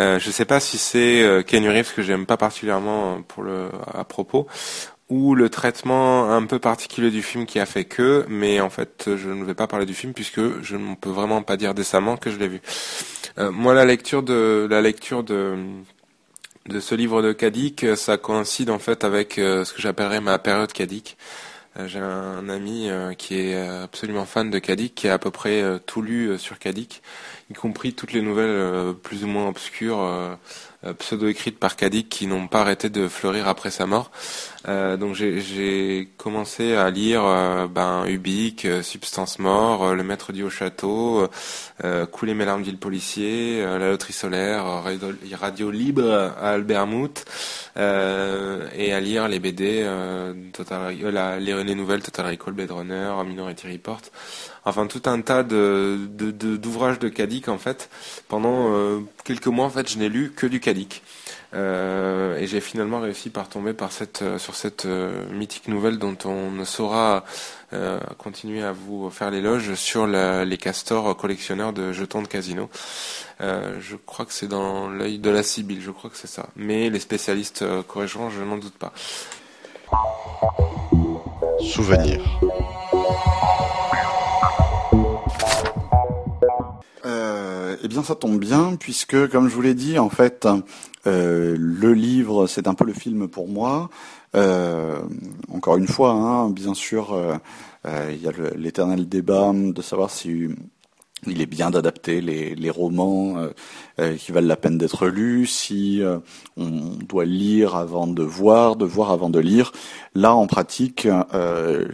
Euh, 0.00 0.18
je 0.18 0.26
ne 0.28 0.32
sais 0.32 0.44
pas 0.44 0.58
si 0.58 0.78
c'est 0.78 1.22
euh, 1.22 1.42
Ken 1.42 1.66
Reeves 1.68 1.94
que 1.94 2.02
j'aime 2.02 2.26
pas 2.26 2.36
particulièrement 2.36 3.22
pour 3.22 3.44
le 3.44 3.68
à 3.92 4.04
propos 4.04 4.46
ou 5.10 5.34
le 5.34 5.50
traitement 5.50 6.32
un 6.32 6.46
peu 6.46 6.58
particulier 6.58 7.10
du 7.10 7.22
film 7.22 7.44
qui 7.44 7.58
a 7.58 7.66
fait 7.66 7.84
que, 7.84 8.24
mais 8.28 8.60
en 8.60 8.70
fait 8.70 9.10
je 9.16 9.28
ne 9.28 9.44
vais 9.44 9.54
pas 9.54 9.66
parler 9.66 9.86
du 9.86 9.94
film 9.94 10.14
puisque 10.14 10.62
je 10.62 10.76
ne 10.76 10.94
peux 10.94 11.10
vraiment 11.10 11.42
pas 11.42 11.56
dire 11.56 11.74
décemment 11.74 12.16
que 12.16 12.30
je 12.30 12.38
l'ai 12.38 12.48
vu. 12.48 12.60
moi 13.38 13.74
la 13.74 13.84
lecture 13.84 14.22
de 14.22 14.66
la 14.70 14.80
lecture 14.80 15.22
de 15.22 15.56
de 16.66 16.78
ce 16.78 16.94
livre 16.94 17.22
de 17.22 17.32
Kadik, 17.32 17.84
ça 17.96 18.16
coïncide 18.16 18.70
en 18.70 18.78
fait 18.78 19.02
avec 19.04 19.34
ce 19.36 19.72
que 19.72 19.80
j'appellerais 19.82 20.20
ma 20.20 20.38
période 20.38 20.72
Kadik. 20.72 21.16
Euh, 21.78 21.86
j'ai 21.86 22.00
un, 22.00 22.48
ami 22.48 22.90
euh, 22.90 23.14
qui 23.14 23.36
est 23.36 23.54
euh, 23.54 23.84
absolument 23.84 24.24
fan 24.24 24.50
de 24.50 24.58
Kadik, 24.58 24.94
qui 24.94 25.08
a 25.08 25.14
à 25.14 25.18
peu 25.18 25.30
près 25.30 25.62
tout 25.86 26.02
lu 26.02 26.38
sur 26.38 26.58
Kadik, 26.58 27.02
y 27.50 27.54
compris 27.54 27.94
toutes 27.94 28.12
les 28.12 28.22
nouvelles 28.22 28.94
plus 29.02 29.24
ou 29.24 29.26
moins 29.28 29.48
obscures 29.48 30.38
pseudo-écrites 30.98 31.58
par 31.58 31.76
Kadik 31.76 32.08
qui 32.08 32.26
n'ont 32.26 32.48
pas 32.48 32.62
arrêté 32.62 32.88
de 32.90 33.08
fleurir 33.08 33.48
après 33.48 33.70
sa 33.70 33.86
mort. 33.86 34.10
Euh, 34.68 34.96
donc 34.96 35.14
j'ai 35.14 36.08
commencé 36.18 36.74
à 36.74 36.90
lire 36.90 37.24
euh, 37.24 37.66
ben, 37.66 38.04
Ubik, 38.06 38.66
euh, 38.66 38.82
Substance 38.82 39.38
Mort, 39.38 39.94
Le 39.94 40.02
Maître 40.02 40.32
dit 40.32 40.42
au 40.42 40.50
château, 40.50 41.28
Couler 42.12 42.34
mes 42.34 42.44
larmes 42.44 42.62
dit 42.62 42.70
le 42.70 42.76
policier, 42.76 43.62
La 43.62 43.90
loterie 43.90 44.12
solaire, 44.12 44.64
Radio, 45.40 45.70
Libre 45.70 46.34
à 46.38 46.50
Albert 46.50 46.86
Mout, 46.86 47.24
et 47.76 48.92
à 48.92 49.00
lire 49.00 49.28
les 49.28 49.38
BD, 49.38 49.88
Total, 50.52 50.94
les, 51.40 51.64
les 51.64 51.74
nouvelles 51.74 52.02
Total 52.02 52.26
Recall, 52.26 52.52
Blade 52.52 52.70
Runner, 52.70 53.12
Minority 53.26 53.72
Report. 53.72 54.02
Enfin 54.66 54.86
tout 54.86 55.02
un 55.06 55.22
tas 55.22 55.42
de 55.42 55.96
d'ouvrages 56.06 56.98
de, 56.98 57.08
de 57.08 57.50
en 57.50 57.58
fait. 57.58 57.88
Pendant 58.28 59.00
quelques 59.24 59.46
mois 59.46 59.64
en 59.64 59.70
fait 59.70 59.90
je 59.90 59.96
n'ai 59.96 60.10
lu 60.10 60.32
que 60.36 60.46
du 60.46 60.60
Kadik. 60.60 61.02
Euh, 61.52 62.38
et 62.38 62.46
j'ai 62.46 62.60
finalement 62.60 63.00
réussi 63.00 63.28
par 63.30 63.48
tomber 63.48 63.72
par 63.72 63.90
cette, 63.90 64.22
euh, 64.22 64.38
sur 64.38 64.54
cette 64.54 64.86
euh, 64.86 65.28
mythique 65.32 65.66
nouvelle 65.66 65.98
dont 65.98 66.16
on 66.24 66.50
ne 66.50 66.64
saura 66.64 67.24
continuer 68.18 68.64
à 68.64 68.72
vous 68.72 69.10
faire 69.10 69.30
l'éloge 69.30 69.74
sur 69.74 70.08
les 70.08 70.58
castors 70.58 71.16
collectionneurs 71.16 71.72
de 71.72 71.92
jetons 71.92 72.20
de 72.20 72.26
casino. 72.26 72.68
je 73.38 73.94
crois 74.06 74.26
que 74.26 74.32
c'est 74.32 74.48
dans 74.48 74.88
l'œil 74.88 75.20
de 75.20 75.30
la 75.30 75.44
Sibylle, 75.44 75.80
je 75.80 75.92
crois 75.92 76.10
que 76.10 76.16
c'est 76.16 76.26
ça. 76.26 76.48
Mais 76.56 76.90
les 76.90 76.98
spécialistes 76.98 77.64
corrigeront, 77.86 78.28
je 78.28 78.42
n'en 78.42 78.56
doute 78.56 78.74
pas. 78.74 78.92
Souvenir. 81.60 82.20
Eh 87.82 87.88
bien, 87.88 88.02
ça 88.02 88.14
tombe 88.14 88.38
bien 88.38 88.76
puisque, 88.78 89.28
comme 89.28 89.48
je 89.48 89.54
vous 89.54 89.62
l'ai 89.62 89.74
dit, 89.74 89.98
en 89.98 90.10
fait, 90.10 90.46
euh, 91.06 91.56
le 91.58 91.92
livre, 91.94 92.46
c'est 92.46 92.68
un 92.68 92.74
peu 92.74 92.84
le 92.84 92.92
film 92.92 93.28
pour 93.28 93.48
moi. 93.48 93.90
Euh, 94.36 95.00
encore 95.52 95.76
une 95.76 95.88
fois, 95.88 96.12
hein, 96.12 96.50
bien 96.50 96.74
sûr, 96.74 97.14
euh, 97.14 97.36
il 98.10 98.22
y 98.22 98.28
a 98.28 98.32
l'éternel 98.56 99.08
débat 99.08 99.52
de 99.54 99.82
savoir 99.82 100.10
si 100.10 100.48
il 101.26 101.40
est 101.42 101.46
bien 101.46 101.70
d'adapter 101.70 102.20
les, 102.20 102.54
les 102.54 102.70
romans 102.70 103.36
euh, 103.36 103.50
euh, 103.98 104.16
qui 104.16 104.32
valent 104.32 104.46
la 104.46 104.56
peine 104.56 104.78
d'être 104.78 105.06
lus, 105.06 105.46
si 105.46 106.02
euh, 106.02 106.18
on 106.56 106.96
doit 107.06 107.26
lire 107.26 107.76
avant 107.76 108.06
de 108.06 108.22
voir, 108.22 108.76
de 108.76 108.86
voir 108.86 109.10
avant 109.10 109.28
de 109.28 109.38
lire. 109.38 109.72
Là, 110.14 110.34
en 110.34 110.46
pratique, 110.46 111.06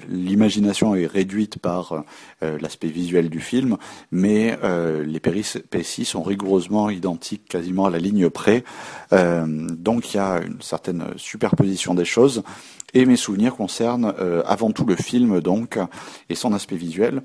l'imagination 0.08 0.94
est 0.94 1.06
réduite 1.06 1.58
par 1.58 2.02
l'aspect 2.40 2.88
visuel 2.88 3.28
du 3.28 3.40
film, 3.40 3.76
mais 4.10 4.58
les 5.04 5.20
péripéties 5.20 6.06
sont 6.06 6.22
rigoureusement 6.22 6.88
identiques, 6.88 7.46
quasiment 7.46 7.84
à 7.84 7.90
la 7.90 7.98
ligne 7.98 8.30
près. 8.30 8.64
donc 9.12 10.14
il 10.14 10.16
y 10.16 10.20
a 10.20 10.40
une 10.40 10.62
certaine 10.62 11.04
superposition 11.16 11.94
des 11.94 12.06
choses. 12.06 12.42
Et 12.94 13.04
mes 13.04 13.16
souvenirs 13.16 13.54
concernent 13.54 14.14
avant 14.46 14.70
tout 14.70 14.86
le 14.86 14.96
film, 14.96 15.42
donc, 15.42 15.78
et 16.30 16.34
son 16.34 16.54
aspect 16.54 16.76
visuel. 16.76 17.22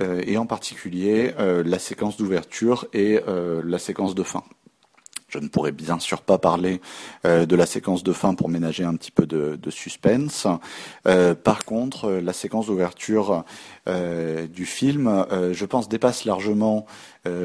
Euh, 0.00 0.22
et 0.26 0.38
en 0.38 0.46
particulier 0.46 1.34
euh, 1.40 1.64
la 1.64 1.80
séquence 1.80 2.16
d'ouverture 2.16 2.86
et 2.92 3.20
euh, 3.26 3.62
la 3.64 3.78
séquence 3.78 4.14
de 4.14 4.22
fin. 4.22 4.44
Je 5.28 5.40
ne 5.40 5.48
pourrais 5.48 5.72
bien 5.72 5.98
sûr 5.98 6.22
pas 6.22 6.38
parler 6.38 6.80
de 7.24 7.54
la 7.54 7.66
séquence 7.66 8.02
de 8.02 8.14
fin 8.14 8.34
pour 8.34 8.48
ménager 8.48 8.84
un 8.84 8.96
petit 8.96 9.10
peu 9.10 9.26
de, 9.26 9.56
de 9.56 9.70
suspense. 9.70 10.46
par 11.04 11.66
contre, 11.66 12.12
la 12.12 12.32
séquence 12.32 12.68
d'ouverture 12.68 13.44
du 13.86 14.64
film, 14.64 15.26
je 15.52 15.64
pense, 15.66 15.90
dépasse 15.90 16.24
largement 16.24 16.86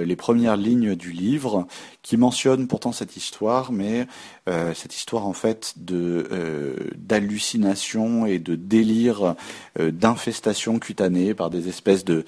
les 0.06 0.16
premières 0.16 0.58
lignes 0.58 0.96
du 0.96 1.12
livre, 1.12 1.68
qui 2.04 2.18
mentionne 2.18 2.68
pourtant 2.68 2.92
cette 2.92 3.16
histoire, 3.16 3.72
mais 3.72 4.08
euh, 4.50 4.74
cette 4.74 4.94
histoire 4.94 5.26
en 5.26 5.32
fait 5.32 5.74
de 5.78 6.28
euh, 6.34 6.76
d'hallucination 6.98 8.26
et 8.26 8.40
de 8.40 8.56
délire 8.56 9.36
euh, 9.80 9.90
d'infestation 9.90 10.80
cutanée 10.80 11.34
par 11.34 11.50
des 11.50 11.70
espèces 11.70 12.04
de 12.04 12.26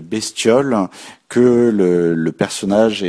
bestioles 0.00 0.88
que 1.28 1.70
le, 1.70 2.32
personnage 2.32 3.04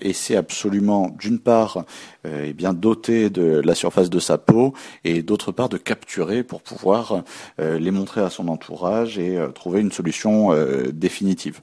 essaie 0.00 0.36
absolument 0.36 1.14
d'une 1.18 1.38
part 1.38 1.84
est 2.24 2.52
bien 2.52 2.72
doté 2.72 3.28
de 3.28 3.60
la 3.64 3.74
surface 3.74 4.08
de 4.08 4.20
sa 4.20 4.38
peau 4.38 4.72
et 5.04 5.22
d'autre 5.22 5.50
part 5.50 5.68
de 5.68 5.76
capturer 5.76 6.44
pour 6.44 6.62
pouvoir 6.62 7.24
les 7.58 7.90
montrer 7.90 8.20
à 8.20 8.30
son 8.30 8.46
entourage 8.48 9.18
et 9.18 9.38
trouver 9.54 9.80
une 9.80 9.90
solution 9.90 10.50
définitive. 10.92 11.60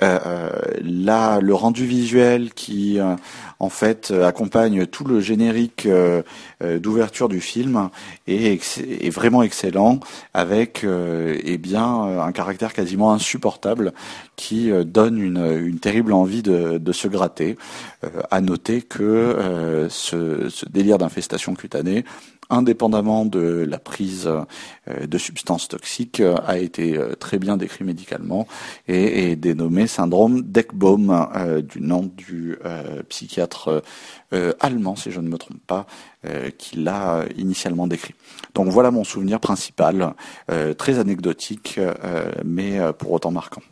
Là, 0.00 1.40
le 1.40 1.54
rendu 1.54 1.86
visuel 1.86 2.52
qui 2.54 2.98
en 3.60 3.68
fait 3.68 4.10
accompagne 4.10 4.86
tout 4.86 5.04
le 5.04 5.20
générique 5.20 5.84
euh, 5.86 6.22
euh, 6.62 6.78
d'ouverture 6.78 7.28
du 7.28 7.40
film 7.40 7.90
est, 8.26 9.10
vraiment 9.10 9.42
excellent 9.42 10.00
avec 10.32 10.82
euh, 10.82 11.38
eh 11.44 11.58
bien 11.58 11.84
un 11.84 12.32
caractère 12.32 12.72
quasiment 12.72 13.12
insupportable 13.12 13.92
qui 14.36 14.70
donne 14.86 15.20
une, 15.20 15.66
une, 15.66 15.78
terrible 15.78 16.14
envie 16.14 16.42
de, 16.42 16.78
de 16.78 16.92
se 16.92 17.06
gratter. 17.08 17.58
à 18.30 18.40
noter 18.40 18.80
que 18.80 19.86
ce, 19.90 20.48
ce 20.48 20.66
délire 20.66 20.96
d'infestation 20.96 21.54
cutanée 21.54 22.04
indépendamment 22.50 23.24
de 23.24 23.64
la 23.68 23.78
prise 23.78 24.28
euh, 24.88 25.06
de 25.06 25.18
substances 25.18 25.68
toxiques, 25.68 26.20
euh, 26.20 26.36
a 26.46 26.58
été 26.58 26.96
euh, 26.96 27.14
très 27.14 27.38
bien 27.38 27.56
décrit 27.56 27.84
médicalement 27.84 28.46
et 28.88 29.30
est 29.30 29.36
dénommé 29.36 29.86
syndrome 29.86 30.42
d'Ekbom, 30.42 31.28
du 31.62 31.80
nom 31.80 32.10
du 32.16 32.58
psychiatre 33.08 33.82
allemand, 34.60 34.96
si 34.96 35.10
je 35.10 35.20
ne 35.20 35.28
me 35.28 35.38
trompe 35.38 35.60
pas, 35.66 35.86
qui 36.58 36.76
l'a 36.76 37.24
initialement 37.36 37.86
décrit. 37.86 38.14
Donc 38.54 38.68
voilà 38.68 38.90
mon 38.90 39.04
souvenir 39.04 39.40
principal, 39.40 40.14
très 40.76 40.98
anecdotique, 40.98 41.78
mais 42.44 42.80
pour 42.98 43.12
autant 43.12 43.30
marquant. 43.30 43.62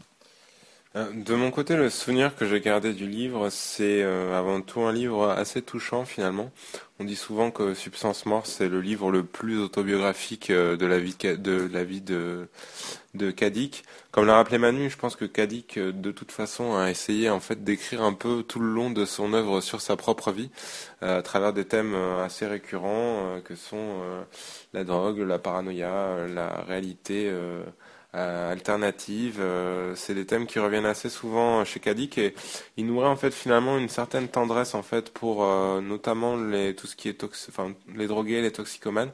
De 1.15 1.35
mon 1.35 1.51
côté, 1.51 1.77
le 1.77 1.91
souvenir 1.91 2.35
que 2.35 2.47
j'ai 2.47 2.61
gardé 2.61 2.93
du 2.93 3.07
livre, 3.07 3.51
c'est 3.51 4.03
avant 4.03 4.61
tout 4.61 4.81
un 4.81 4.93
livre 4.93 5.29
assez 5.29 5.63
touchant 5.63 6.05
finalement, 6.05 6.51
on 7.01 7.05
dit 7.05 7.15
souvent 7.15 7.53
que 7.53 7.75
Substance 7.75 8.27
Mort, 8.27 8.47
c'est 8.47 8.69
le 8.69 8.81
livre 8.81 9.13
le 9.13 9.23
plus 9.23 9.61
autobiographique 9.61 10.51
euh, 10.51 10.77
de 10.77 10.85
la 10.85 10.99
vie 10.99 12.01
de, 12.01 12.49
la 13.15 13.33
Kadik. 13.33 13.85
Comme 14.11 14.27
l'a 14.27 14.35
rappelé 14.35 14.59
Manu, 14.59 14.91
je 14.91 14.97
pense 14.97 15.15
que 15.15 15.25
Kadik, 15.25 15.77
euh, 15.77 15.93
de 15.93 16.11
toute 16.11 16.33
façon, 16.33 16.77
a 16.77 16.91
essayé 16.91 17.31
en 17.31 17.39
fait 17.39 17.63
d'écrire 17.63 18.03
un 18.03 18.15
peu 18.15 18.43
tout 18.43 18.59
le 18.59 18.67
long 18.67 18.91
de 18.91 19.05
son 19.05 19.33
œuvre 19.33 19.61
sur 19.61 19.81
sa 19.81 19.95
propre 19.95 20.33
vie, 20.33 20.51
euh, 21.05 21.21
à 21.21 21.23
travers 21.23 21.53
des 21.53 21.67
thèmes 21.67 21.95
assez 21.95 22.49
récurrents 22.49 23.41
que 23.45 23.55
sont 23.55 24.01
la 24.73 24.83
drogue, 24.83 25.19
la 25.21 25.39
paranoïa, 25.39 26.27
la 26.27 26.65
réalité 26.67 27.33
euh, 28.15 28.51
alternative. 28.53 29.37
Euh, 29.39 29.95
c'est 29.95 30.15
des 30.15 30.25
thèmes 30.25 30.47
qui 30.47 30.59
reviennent 30.59 30.87
assez 30.87 31.11
souvent 31.11 31.63
chez 31.67 31.79
Kadik 31.79 32.17
et 32.17 32.35
il 32.79 32.87
nourrit 32.87 33.07
en 33.07 33.17
fait 33.17 33.33
finalement 33.33 33.77
une 33.77 33.91
certaine 33.91 34.29
tendresse 34.29 34.75
en 34.75 34.83
fait 34.83 35.13
pour 35.13 35.45
euh, 35.45 35.83
notamment 35.83 36.35
les 36.37 36.75
tout 36.75 36.87
ce 36.87 36.97
qui 36.97 37.11
est 37.11 37.23
enfin 37.51 37.75
les 37.95 38.07
drogués, 38.07 38.41
les 38.41 38.51
toxicomanes. 38.51 39.11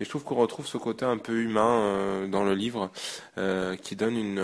Et 0.00 0.04
je 0.04 0.08
trouve 0.08 0.24
qu'on 0.24 0.34
retrouve 0.34 0.66
ce 0.66 0.76
côté 0.76 1.04
un 1.04 1.18
peu 1.18 1.40
humain 1.40 2.26
dans 2.28 2.42
le 2.42 2.54
livre 2.54 2.90
qui 3.82 3.94
donne 3.94 4.16
une, 4.16 4.40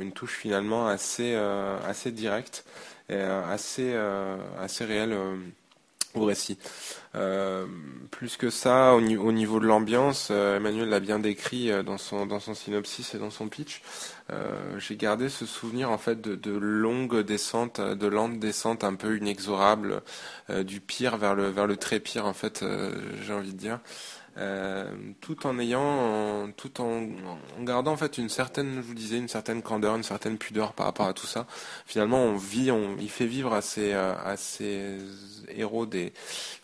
une 0.00 0.12
touche 0.12 0.36
finalement 0.38 0.86
assez 0.86 1.34
assez 1.34 2.10
directe 2.10 2.64
et 3.10 3.20
assez 3.20 3.94
assez 4.58 4.86
réelle 4.86 5.14
au 6.14 6.24
récit. 6.24 6.58
Euh, 7.14 7.66
plus 8.10 8.36
que 8.36 8.50
ça, 8.50 8.94
au, 8.94 9.00
niveau 9.00 9.60
de 9.60 9.66
l'ambiance, 9.66 10.28
euh, 10.30 10.56
Emmanuel 10.56 10.88
l'a 10.88 11.00
bien 11.00 11.18
décrit 11.18 11.70
euh, 11.70 11.82
dans 11.82 11.98
son 11.98 12.54
synopsis 12.54 13.14
et 13.14 13.18
dans 13.18 13.30
son 13.30 13.48
pitch. 13.48 13.82
J'ai 14.78 14.96
gardé 14.96 15.28
ce 15.28 15.44
souvenir 15.44 15.90
en 15.90 15.98
fait 15.98 16.18
de, 16.18 16.34
de 16.34 16.52
longues 16.52 17.20
descentes, 17.20 17.82
de 17.82 18.06
lentes 18.06 18.38
descentes 18.38 18.82
un 18.82 18.94
peu 18.94 19.18
inexorables, 19.18 20.00
du 20.64 20.80
pire 20.80 21.18
vers 21.18 21.34
le 21.34 21.50
vers 21.50 21.66
le 21.66 21.76
très 21.76 22.00
pire 22.00 22.24
en 22.24 22.32
fait, 22.32 22.64
j'ai 23.22 23.34
envie 23.34 23.52
de 23.52 23.58
dire. 23.58 23.80
Euh, 24.38 24.90
tout 25.20 25.46
en 25.46 25.58
ayant, 25.58 26.50
tout 26.56 26.80
en, 26.80 27.06
gardant 27.60 27.92
en 27.92 27.96
fait 27.98 28.16
une 28.16 28.30
certaine, 28.30 28.76
je 28.76 28.80
vous 28.80 28.94
disais, 28.94 29.18
une 29.18 29.28
certaine 29.28 29.60
candeur, 29.60 29.94
une 29.94 30.02
certaine 30.02 30.38
pudeur 30.38 30.72
par 30.72 30.86
rapport 30.86 31.06
à 31.06 31.12
tout 31.12 31.26
ça. 31.26 31.46
Finalement, 31.84 32.18
on 32.24 32.36
vit, 32.36 32.70
on, 32.70 32.96
il 32.98 33.10
fait 33.10 33.26
vivre 33.26 33.52
à 33.52 33.60
ces, 33.60 33.92
à 33.92 34.34
ces 34.38 34.96
héros 35.48 35.84
des, 35.84 36.14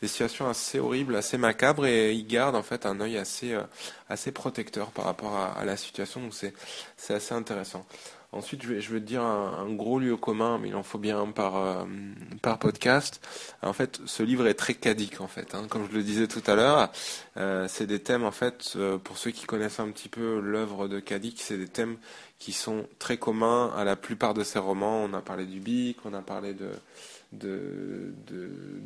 des 0.01 0.09
situations 0.09 0.49
assez 0.49 0.79
horribles, 0.79 1.15
assez 1.15 1.37
macabres, 1.37 1.85
et 1.85 2.15
il 2.15 2.27
garde 2.27 2.57
en 2.57 2.63
fait 2.63 2.87
un 2.87 3.01
œil 3.01 3.19
assez, 3.19 3.53
euh, 3.53 3.63
assez 4.09 4.33
protecteur 4.33 4.91
par 4.91 5.05
rapport 5.05 5.37
à, 5.37 5.53
à 5.53 5.65
la 5.67 5.77
situation. 5.77 6.23
Donc 6.23 6.33
c'est, 6.33 6.55
c'est 6.97 7.15
assez 7.15 7.35
intéressant. 7.35 7.85
Ensuite, 8.31 8.63
je 8.63 8.69
vais, 8.69 8.81
je 8.83 8.93
vais 8.93 9.01
te 9.01 9.07
dire 9.07 9.23
un, 9.23 9.73
gros 9.73 9.99
lieu 9.99 10.17
commun, 10.19 10.59
mais 10.59 10.69
il 10.69 10.77
en 10.77 10.83
faut 10.83 10.99
bien 10.99 11.19
un 11.19 11.31
par, 11.31 11.57
euh, 11.57 11.85
par 12.43 12.59
podcast. 12.59 13.27
En 13.63 13.73
fait, 13.73 14.01
ce 14.05 14.23
livre 14.23 14.47
est 14.47 14.55
très 14.55 14.75
cadique, 14.75 15.23
en 15.23 15.29
fait. 15.29 15.55
Hein. 15.55 15.67
Comme 15.71 15.89
je 15.91 15.97
le 15.97 16.03
disais 16.03 16.27
tout 16.27 16.43
à 16.47 16.55
l'heure, 16.55 16.93
euh, 17.39 17.67
c'est 17.69 17.87
des 17.87 18.01
thèmes, 18.01 18.25
en 18.25 18.31
fait, 18.31 18.75
euh, 18.77 18.99
pour 18.99 19.17
ceux 19.17 19.31
qui 19.31 19.47
connaissent 19.47 19.81
un 19.81 19.91
petit 19.91 20.11
peu 20.11 20.41
l'œuvre 20.41 20.89
de 20.89 21.01
Cadic, 21.01 21.41
c'est 21.41 21.57
des 21.57 21.69
thèmes 21.69 21.97
qui 22.39 22.53
sont 22.53 22.87
très 22.99 23.17
communs 23.17 23.73
à 23.75 23.85
la 23.85 23.97
plupart 23.97 24.35
de 24.35 24.45
ses 24.45 24.59
romans. 24.59 25.05
On 25.05 25.15
a 25.15 25.23
parlé 25.23 25.47
du 25.47 25.61
Bic, 25.61 25.97
on 26.05 26.13
a 26.13 26.21
parlé 26.21 26.53
de 26.53 26.71
de, 27.33 28.15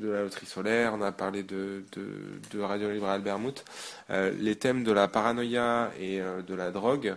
la 0.00 0.22
loterie 0.22 0.46
solaire, 0.46 0.94
on 0.94 1.02
a 1.02 1.12
parlé 1.12 1.42
de, 1.42 1.84
de, 1.92 2.60
Radio 2.60 2.90
Libre 2.90 3.08
Albert 3.08 3.38
Mout. 3.38 3.64
Euh, 4.10 4.32
les 4.38 4.56
thèmes 4.56 4.84
de 4.84 4.92
la 4.92 5.08
paranoïa 5.08 5.90
et 5.98 6.20
euh, 6.20 6.42
de 6.42 6.54
la 6.54 6.70
drogue, 6.70 7.14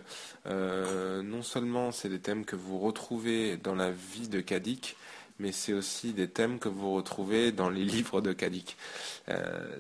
euh, 0.47 1.21
non 1.23 1.41
seulement 1.41 1.91
c'est 1.91 2.09
des 2.09 2.19
thèmes 2.19 2.45
que 2.45 2.55
vous 2.55 2.79
retrouvez 2.79 3.57
dans 3.57 3.75
la 3.75 3.91
vie 3.91 4.27
de 4.27 4.39
Kadik, 4.39 4.97
mais 5.39 5.51
c'est 5.51 5.73
aussi 5.73 6.13
des 6.13 6.29
thèmes 6.29 6.59
que 6.59 6.69
vous 6.69 6.93
retrouvez 6.93 7.51
dans 7.51 7.69
les 7.69 7.83
livres 7.83 8.21
de 8.21 8.31
Kadik. 8.31 8.77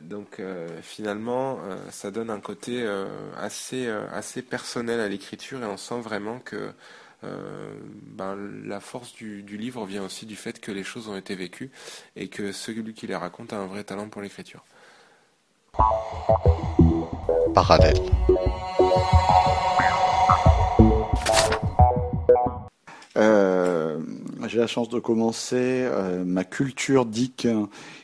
donc 0.01 0.41
finalement, 0.81 1.59
ça 1.91 2.11
donne 2.11 2.29
un 2.29 2.41
côté 2.41 2.85
assez, 3.37 3.87
assez 3.87 4.41
personnel 4.41 4.99
à 4.99 5.07
l'écriture 5.07 5.61
et 5.61 5.65
on 5.65 5.77
sent 5.77 6.01
vraiment 6.01 6.39
que 6.39 6.55
euh, 6.55 6.71
ben, 7.23 8.37
la 8.65 8.79
force 8.79 9.13
du, 9.13 9.41
livre 9.57 9.85
vient 9.85 10.03
aussi 10.03 10.25
du 10.25 10.35
fait 10.35 10.59
que 10.59 10.71
les 10.71 10.83
choses 10.83 11.07
ont 11.07 11.17
été 11.17 11.35
vécues 11.35 11.71
et 12.15 12.27
que 12.27 12.51
celui 12.51 12.93
qui 12.93 13.07
les 13.07 13.15
raconte 13.15 13.53
a 13.53 13.57
un 13.57 13.65
vrai 13.65 13.83
talent 13.83 14.09
pour 14.09 14.21
l'écriture. 14.21 14.63
Parallèle. 17.53 17.97
Euh, 23.17 23.99
j'ai 24.47 24.59
la 24.59 24.67
chance 24.67 24.89
de 24.89 24.99
commencer. 24.99 25.55
Euh, 25.55 26.23
ma 26.25 26.43
culture 26.43 27.05
dick 27.05 27.47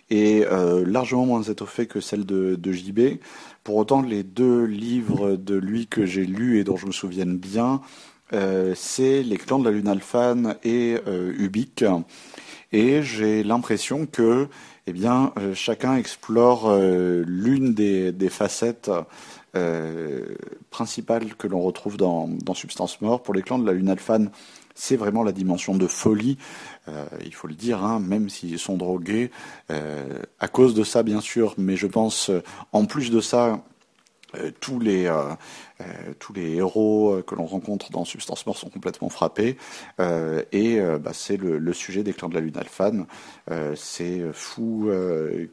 est 0.10 0.46
largement 0.86 1.26
moins 1.26 1.44
étoffée 1.44 1.86
que 1.86 2.00
celle 2.00 2.26
de, 2.26 2.56
de, 2.56 2.72
JB. 2.72 3.20
Pour 3.64 3.76
autant, 3.76 4.02
les 4.02 4.24
deux 4.24 4.66
livres 4.66 5.36
de 5.36 5.56
lui 5.56 5.88
que 5.88 6.06
j'ai 6.06 6.26
lus 6.26 6.60
et 6.60 6.64
dont 6.64 6.78
je 6.78 6.88
me 6.88 6.92
souvienne 6.92 7.38
bien 7.38 7.82
euh, 8.34 8.74
c'est 8.76 9.24
les 9.24 9.38
clans 9.38 9.60
de 9.60 9.66
la 9.66 9.72
Lune 9.72 9.88
Alphane 9.88 10.56
et 10.64 10.98
euh, 11.08 11.34
Ubik. 11.38 11.84
Et 12.72 13.04
j'ai 13.04 13.44
l'impression 13.44 14.06
que 14.06 14.48
eh 14.88 14.94
bien, 14.94 15.34
euh, 15.38 15.54
chacun 15.54 15.96
explore 15.96 16.74
l'une 16.78 17.74
des, 17.74 18.30
facettes 18.30 18.90
principales 20.70 21.36
que 21.36 21.48
l'on 21.48 21.62
retrouve 21.62 21.98
dans, 21.98 22.30
Substance 22.54 23.02
Mort. 23.02 23.22
Pour 23.22 23.34
les 23.34 23.42
clans 23.42 23.60
de 23.60 23.66
la 23.66 23.74
Lune 23.74 23.90
Alphane, 23.90 24.32
c'est 24.74 24.96
vraiment 24.96 25.24
la 25.24 25.34
dimension 25.34 25.76
de 25.76 25.86
folie, 25.86 26.38
il 27.26 27.34
faut 27.34 27.48
le 27.48 27.54
dire, 27.54 27.84
hein, 27.84 28.00
même 28.00 28.30
s'ils 28.30 28.58
sont 28.58 28.78
drogués, 28.78 29.30
à 29.68 30.48
cause 30.48 30.74
de 30.74 30.86
ça 30.86 31.04
bien 31.04 31.20
sûr, 31.20 31.54
mais 31.58 31.76
je 31.76 31.88
pense 31.88 32.32
en 32.72 32.86
plus 32.86 33.12
de 33.12 33.20
ça, 33.20 33.62
tous 34.60 34.80
les 34.80 35.08
euh, 35.82 36.14
tous 36.20 36.34
les 36.34 36.56
héros 36.56 37.14
euh, 37.14 37.22
que 37.22 37.36
l'on 37.36 37.46
rencontre 37.46 37.92
dans 37.92 38.06
Substance 38.06 38.46
Mort 38.46 38.58
sont 38.58 38.70
complètement 38.70 39.10
frappés. 39.10 39.58
Euh, 40.00 40.44
et 40.52 40.80
bah, 41.02 41.12
c'est 41.14 41.38
le, 41.38 41.74
sujet 41.74 42.04
des 42.04 42.14
clans 42.14 42.30
de 42.30 42.34
la 42.34 42.42
Lune 42.42 42.58
Alphan. 42.58 43.06
ces 43.76 44.22
fous 44.34 44.92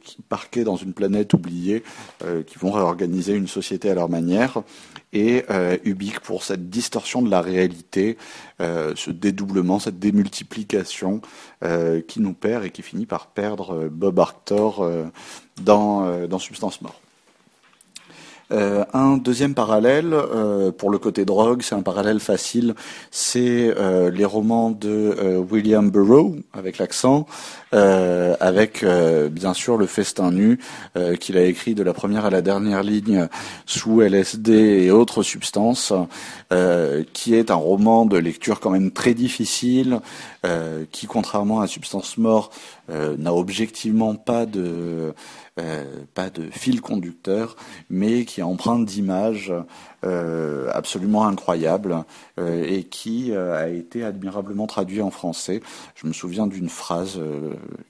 qui 0.03 0.21
parqués 0.21 0.63
dans 0.63 0.75
une 0.75 0.93
planète 0.93 1.33
oubliée, 1.33 1.83
qui 2.45 2.57
vont 2.57 2.71
réorganiser 2.71 3.33
une 3.33 3.47
société 3.47 3.89
à 3.89 3.93
leur 3.93 4.09
manière. 4.09 4.61
Et 5.13 5.45
Ubik 5.85 6.19
pour 6.19 6.43
cette 6.43 6.69
distorsion 6.69 7.21
de 7.21 7.31
la 7.31 7.41
réalité, 7.41 8.17
ce 8.59 9.11
dédoublement, 9.11 9.79
cette 9.79 9.99
démultiplication 9.99 11.21
qui 11.61 12.19
nous 12.19 12.33
perd 12.33 12.65
et 12.65 12.69
qui 12.69 12.81
finit 12.81 13.05
par 13.05 13.27
perdre 13.27 13.87
Bob 13.89 14.19
Arctor 14.19 14.87
dans, 15.61 16.27
dans 16.27 16.39
Substance 16.39 16.81
Mort. 16.81 16.99
Euh, 18.51 18.83
un 18.93 19.17
deuxième 19.17 19.53
parallèle 19.53 20.11
euh, 20.13 20.71
pour 20.71 20.89
le 20.89 20.97
côté 20.97 21.23
drogue, 21.23 21.61
c'est 21.61 21.75
un 21.75 21.83
parallèle 21.83 22.19
facile, 22.19 22.73
c'est 23.11 23.75
euh, 23.77 24.09
les 24.09 24.25
romans 24.25 24.71
de 24.71 25.37
William 25.51 25.91
Burroughs 25.91 26.37
avec 26.53 26.79
l'accent, 26.79 27.27
avec 27.71 28.83
bien 28.83 29.53
sûr 29.53 29.77
le 29.77 29.85
festin 29.85 30.31
nu 30.31 30.59
qu'il 31.19 31.37
a 31.37 31.43
écrit 31.43 31.75
de 31.75 31.83
la 31.83 31.93
première 31.93 32.25
à 32.25 32.29
la 32.29 32.41
dernière 32.41 32.83
ligne 32.83 33.27
sous 33.65 34.01
LSD 34.01 34.51
et 34.51 34.91
autres 34.91 35.23
substances, 35.23 35.93
qui 37.13 37.35
est 37.35 37.51
un 37.51 37.55
roman 37.55 38.05
de 38.05 38.17
lecture 38.17 38.59
quand 38.59 38.71
même 38.71 38.91
très 38.91 39.13
difficile, 39.13 39.99
qui 40.91 41.05
contrairement 41.05 41.61
à 41.61 41.67
Substance 41.67 42.17
Mort 42.17 42.51
n'a 42.89 43.33
objectivement 43.33 44.15
pas 44.15 44.45
de 44.45 45.13
pas 46.13 46.29
de 46.29 46.49
fil 46.51 46.81
conducteur, 46.81 47.55
mais 47.89 48.25
qui 48.25 48.38
emprunte 48.41 48.85
d'images 48.85 49.53
euh, 50.05 50.69
absolument 50.73 51.27
incroyables 51.27 52.03
euh, 52.39 52.63
et 52.65 52.83
qui 52.83 53.35
a 53.35 53.67
été 53.67 54.03
admirablement 54.03 54.67
traduit 54.67 55.01
en 55.01 55.11
français. 55.11 55.61
Je 55.95 56.07
me 56.07 56.13
souviens 56.13 56.47
d'une 56.47 56.69
phrase 56.69 57.19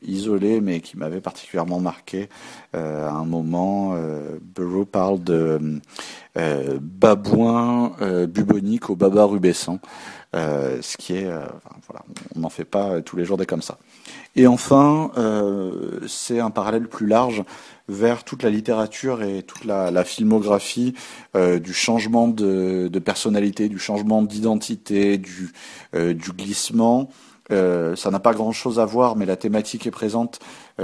isolée, 0.02 0.62
mais 0.62 0.82
qui 0.82 0.98
m'avait 0.98 1.22
particulièrement 1.22 1.80
marqué. 1.80 2.30
à 2.74 3.12
un 3.12 3.26
moment, 3.26 3.96
Burroughs 4.42 4.86
parle 4.86 5.24
de 5.24 5.80
babouin 6.82 7.94
bubonique 8.28 8.90
au 8.90 8.96
baba 8.96 9.26
rubescent. 9.26 9.80
ce 10.34 10.98
qui 10.98 11.16
est, 11.16 11.26
voilà, 11.26 12.04
on 12.36 12.40
n'en 12.40 12.50
fait 12.50 12.66
pas 12.66 13.02
tous 13.02 13.18
les 13.18 13.26
jours 13.26 13.38
des 13.38 13.46
comme 13.46 13.62
ça. 13.62 13.78
Et 14.36 14.48
enfin, 14.48 15.12
euh, 15.18 16.00
c'est 16.08 16.40
un 16.40 16.52
parallèle 16.52 16.88
plus 16.88 17.08
large 17.08 17.44
vers 17.88 18.24
toute 18.24 18.44
la 18.44 18.50
littérature 18.50 19.24
et 19.24 19.42
toute 19.44 19.66
la, 19.66 20.04
filmographie 20.04 20.94
euh, 21.36 21.60
du 21.60 21.74
changement 21.74 22.28
de, 22.28 22.90
personnalité, 23.04 23.68
du 23.70 23.80
changement 23.80 24.22
d'identité, 24.22 25.18
du, 25.18 25.52
euh, 25.96 26.14
glissement. 26.14 27.10
ça 27.50 28.12
n'a 28.12 28.20
pas 28.20 28.34
grand-chose 28.34 28.80
à 28.80 28.86
voir, 28.86 29.16
mais 29.16 29.26
la 29.26 29.36
thématique 29.36 29.88
est 29.88 29.92
présente. 29.92 30.40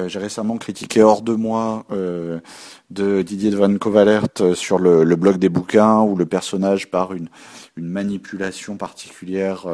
J'ai 0.07 0.19
récemment 0.19 0.57
critiqué 0.57 1.03
Hors 1.03 1.21
de 1.21 1.35
moi 1.35 1.85
de 1.91 3.21
Didier 3.21 3.51
de 3.51 3.55
Van 3.55 3.73
Covalert 3.77 4.27
sur 4.55 4.79
le, 4.79 5.15
blog 5.15 5.37
des 5.37 5.47
bouquins, 5.47 6.01
où 6.01 6.15
le 6.15 6.25
personnage, 6.25 6.89
par 6.89 7.13
une, 7.13 7.29
manipulation 7.77 8.77
particulière, 8.77 9.67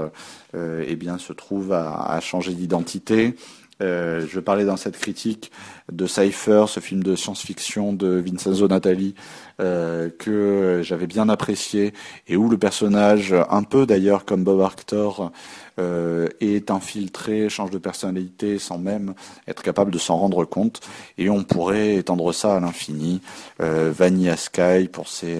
eh 0.53 0.95
bien, 0.97 1.17
se 1.17 1.31
trouve 1.31 1.71
à 1.71 2.19
changer 2.19 2.53
d'identité. 2.53 3.35
Euh, 3.81 4.25
je 4.29 4.39
parlais 4.39 4.65
dans 4.65 4.77
cette 4.77 4.97
critique 4.97 5.51
de 5.91 6.05
Cypher, 6.05 6.65
ce 6.67 6.79
film 6.79 7.03
de 7.03 7.15
science-fiction 7.15 7.93
de 7.93 8.07
Vincenzo 8.07 8.67
Natali, 8.67 9.15
euh, 9.59 10.09
que 10.09 10.81
j'avais 10.83 11.07
bien 11.07 11.27
apprécié 11.29 11.93
et 12.27 12.37
où 12.37 12.49
le 12.49 12.57
personnage, 12.57 13.35
un 13.49 13.63
peu 13.63 13.85
d'ailleurs 13.85 14.25
comme 14.25 14.43
Bob 14.43 14.61
Arctor, 14.61 15.31
euh, 15.79 16.27
est 16.41 16.69
infiltré, 16.69 17.49
change 17.49 17.71
de 17.71 17.77
personnalité 17.77 18.59
sans 18.59 18.77
même 18.77 19.13
être 19.47 19.63
capable 19.63 19.89
de 19.89 19.97
s'en 19.97 20.17
rendre 20.17 20.45
compte. 20.45 20.81
Et 21.17 21.29
on 21.29 21.43
pourrait 21.43 21.95
étendre 21.95 22.33
ça 22.33 22.55
à 22.55 22.59
l'infini. 22.59 23.21
Euh, 23.61 23.91
Vanilla 23.95 24.37
Sky 24.37 24.89
pour 24.91 25.07
ses... 25.07 25.39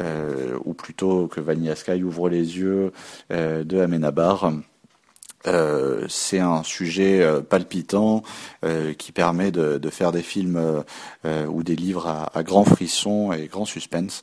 Euh, 0.00 0.58
ou 0.64 0.74
plutôt 0.74 1.28
que 1.28 1.40
Vanilla 1.40 1.76
Sky 1.76 2.02
ouvre 2.02 2.28
les 2.28 2.58
yeux 2.58 2.92
de 3.30 3.78
Amenabar. 3.78 4.52
Euh, 5.46 6.06
c'est 6.08 6.38
un 6.38 6.62
sujet 6.62 7.20
euh, 7.20 7.40
palpitant 7.42 8.22
euh, 8.64 8.94
qui 8.94 9.12
permet 9.12 9.50
de, 9.50 9.90
faire 9.90 10.12
des 10.12 10.22
films 10.22 10.82
ou 11.48 11.62
des 11.62 11.76
livres 11.76 12.06
à, 12.06 12.30
à 12.34 12.42
grand 12.42 12.64
frisson 12.64 13.32
et 13.32 13.46
grand 13.46 13.64
suspense. 13.64 14.22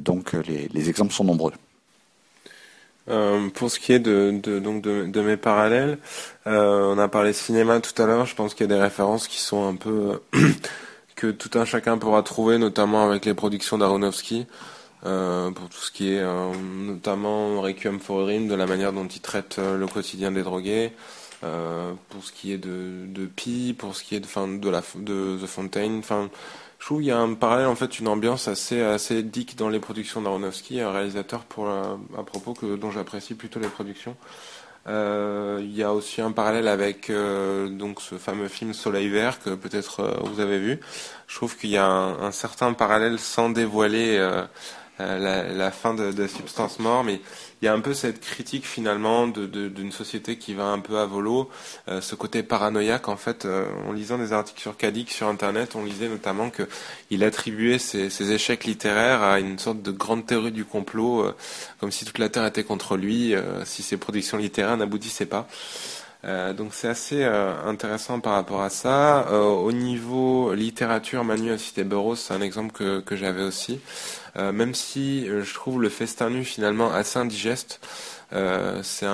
donc 0.00 0.32
les, 0.32 0.88
exemples 0.88 1.12
sont 1.12 1.24
nombreux. 1.24 1.52
pour 3.54 3.70
ce 3.70 3.78
qui 3.78 3.92
est 3.92 3.98
de, 3.98 4.58
donc 4.58 4.82
de, 4.82 5.20
mes 5.22 5.36
parallèles, 5.36 5.98
on 6.44 6.98
a 6.98 7.08
parlé 7.08 7.32
cinéma 7.32 7.80
tout 7.80 8.00
à 8.02 8.06
l'heure. 8.06 8.26
Je 8.26 8.34
pense 8.34 8.54
qu'il 8.54 8.68
y 8.68 8.72
a 8.72 8.74
des 8.74 8.80
références 8.80 9.28
qui 9.28 9.38
sont 9.38 9.66
un 9.66 9.76
peu 9.76 10.20
que 11.16 11.30
tout 11.30 11.58
un 11.58 11.64
chacun 11.64 11.96
pourra 11.96 12.22
trouver, 12.22 12.58
notamment 12.58 13.04
avec 13.06 13.24
les 13.24 13.34
productions 13.34 13.78
d'Aronofsky. 13.78 14.46
Euh, 15.06 15.50
pour 15.50 15.70
tout 15.70 15.78
ce 15.78 15.90
qui 15.90 16.12
est 16.12 16.20
euh, 16.20 16.52
notamment 16.54 17.62
Requiem 17.62 18.00
for 18.00 18.20
a 18.20 18.24
Dream, 18.24 18.48
de 18.48 18.54
la 18.54 18.66
manière 18.66 18.92
dont 18.92 19.06
il 19.06 19.20
traite 19.20 19.56
euh, 19.58 19.78
le 19.78 19.86
quotidien 19.86 20.30
des 20.30 20.42
drogués, 20.42 20.92
pour 21.40 22.22
ce 22.22 22.32
qui 22.32 22.52
est 22.52 22.58
de, 22.58 23.06
de 23.06 23.24
Pi, 23.24 23.74
pour 23.76 23.96
ce 23.96 24.04
qui 24.04 24.14
est 24.14 24.20
de, 24.20 24.26
fin, 24.26 24.46
de, 24.46 25.38
The 25.42 25.46
Fontaine. 25.46 26.00
Enfin, 26.00 26.28
je 26.78 26.84
trouve 26.84 26.98
qu'il 26.98 27.06
y 27.06 27.10
a 27.10 27.18
un 27.18 27.32
parallèle, 27.32 27.66
en 27.66 27.74
fait, 27.74 27.98
une 27.98 28.08
ambiance 28.08 28.46
assez, 28.46 28.82
assez 28.82 29.22
dick 29.22 29.56
dans 29.56 29.70
les 29.70 29.80
productions 29.80 30.20
d'Aronofsky, 30.20 30.80
un 30.82 30.92
réalisateur 30.92 31.44
pour 31.44 31.70
à 31.70 32.24
propos 32.26 32.52
que, 32.52 32.76
dont 32.76 32.90
j'apprécie 32.90 33.34
plutôt 33.34 33.58
les 33.58 33.68
productions. 33.68 34.16
il 34.86 35.74
y 35.74 35.82
a 35.82 35.94
aussi 35.94 36.20
un 36.20 36.32
parallèle 36.32 36.68
avec 36.68 37.10
donc 37.10 38.02
ce 38.02 38.16
fameux 38.16 38.48
film 38.48 38.74
Soleil 38.74 39.08
Vert 39.08 39.40
que 39.40 39.54
peut-être 39.54 40.20
vous 40.24 40.40
avez 40.40 40.58
vu. 40.58 40.78
Je 41.26 41.36
trouve 41.36 41.56
qu'il 41.56 41.70
y 41.70 41.78
a 41.78 41.86
un, 41.86 42.32
certain 42.32 42.74
parallèle 42.74 43.18
sans 43.18 43.48
dévoiler 43.48 44.18
euh, 45.00 45.56
la, 45.56 45.70
fin 45.70 45.94
de, 45.94 46.12
de, 46.12 46.26
Substance 46.26 46.78
Mort, 46.78 47.04
mais 47.04 47.20
il 47.60 47.64
y 47.64 47.68
a 47.68 47.72
un 47.72 47.80
peu 47.80 47.94
cette 47.94 48.20
critique 48.20 48.66
finalement 48.66 49.26
d'une 49.26 49.92
société 49.92 50.36
qui 50.36 50.54
va 50.54 50.64
un 50.64 50.78
peu 50.78 50.98
à 50.98 51.06
volo, 51.06 51.48
euh, 51.88 52.00
ce 52.00 52.14
côté 52.14 52.42
paranoïaque 52.42 53.08
en 53.08 53.16
fait. 53.16 53.44
Euh, 53.44 53.66
en 53.88 53.92
lisant 53.92 54.18
des 54.18 54.32
articles 54.32 54.60
sur 54.60 54.76
Kadik 54.76 55.10
sur 55.10 55.26
Internet, 55.28 55.74
on 55.74 55.84
lisait 55.84 56.08
notamment 56.08 56.50
qu'il 56.50 57.24
attribuait 57.24 57.78
ses, 57.78 58.32
échecs 58.32 58.64
littéraires 58.64 59.22
à 59.22 59.40
une 59.40 59.58
sorte 59.58 59.82
de 59.82 59.90
grande 59.90 60.26
théorie 60.26 60.52
du 60.52 60.64
complot, 60.64 61.32
comme 61.80 61.90
si 61.90 62.04
toute 62.04 62.18
la 62.18 62.28
Terre 62.28 62.46
était 62.46 62.64
contre 62.64 62.96
lui, 62.96 63.34
si 63.64 63.82
ses 63.82 63.96
productions 63.96 64.38
littéraires 64.38 64.76
n'aboutissaient 64.76 65.26
pas. 65.26 65.48
Donc 66.22 66.74
c'est 66.74 66.88
assez 66.88 67.24
intéressant 67.24 68.20
par 68.20 68.34
rapport 68.34 68.62
à 68.62 68.70
ça. 68.70 69.32
au 69.32 69.72
niveau 69.72 70.52
littérature, 70.54 71.24
Manu 71.24 71.50
a 71.52 71.58
cité 71.58 71.84
Burroughs, 71.84 72.16
c'est 72.16 72.34
un 72.34 72.42
exemple 72.42 72.72
que, 72.72 73.16
j'avais 73.16 73.42
aussi. 73.42 73.80
Euh, 74.36 74.52
même 74.52 74.74
si 74.74 75.28
euh, 75.28 75.42
je 75.42 75.54
trouve 75.54 75.82
le 75.82 75.88
festin 75.88 76.30
nu 76.30 76.44
finalement 76.44 76.92
assez 76.92 77.18
indigeste. 77.18 77.80
Euh, 78.32 78.80
c'est 78.82 79.06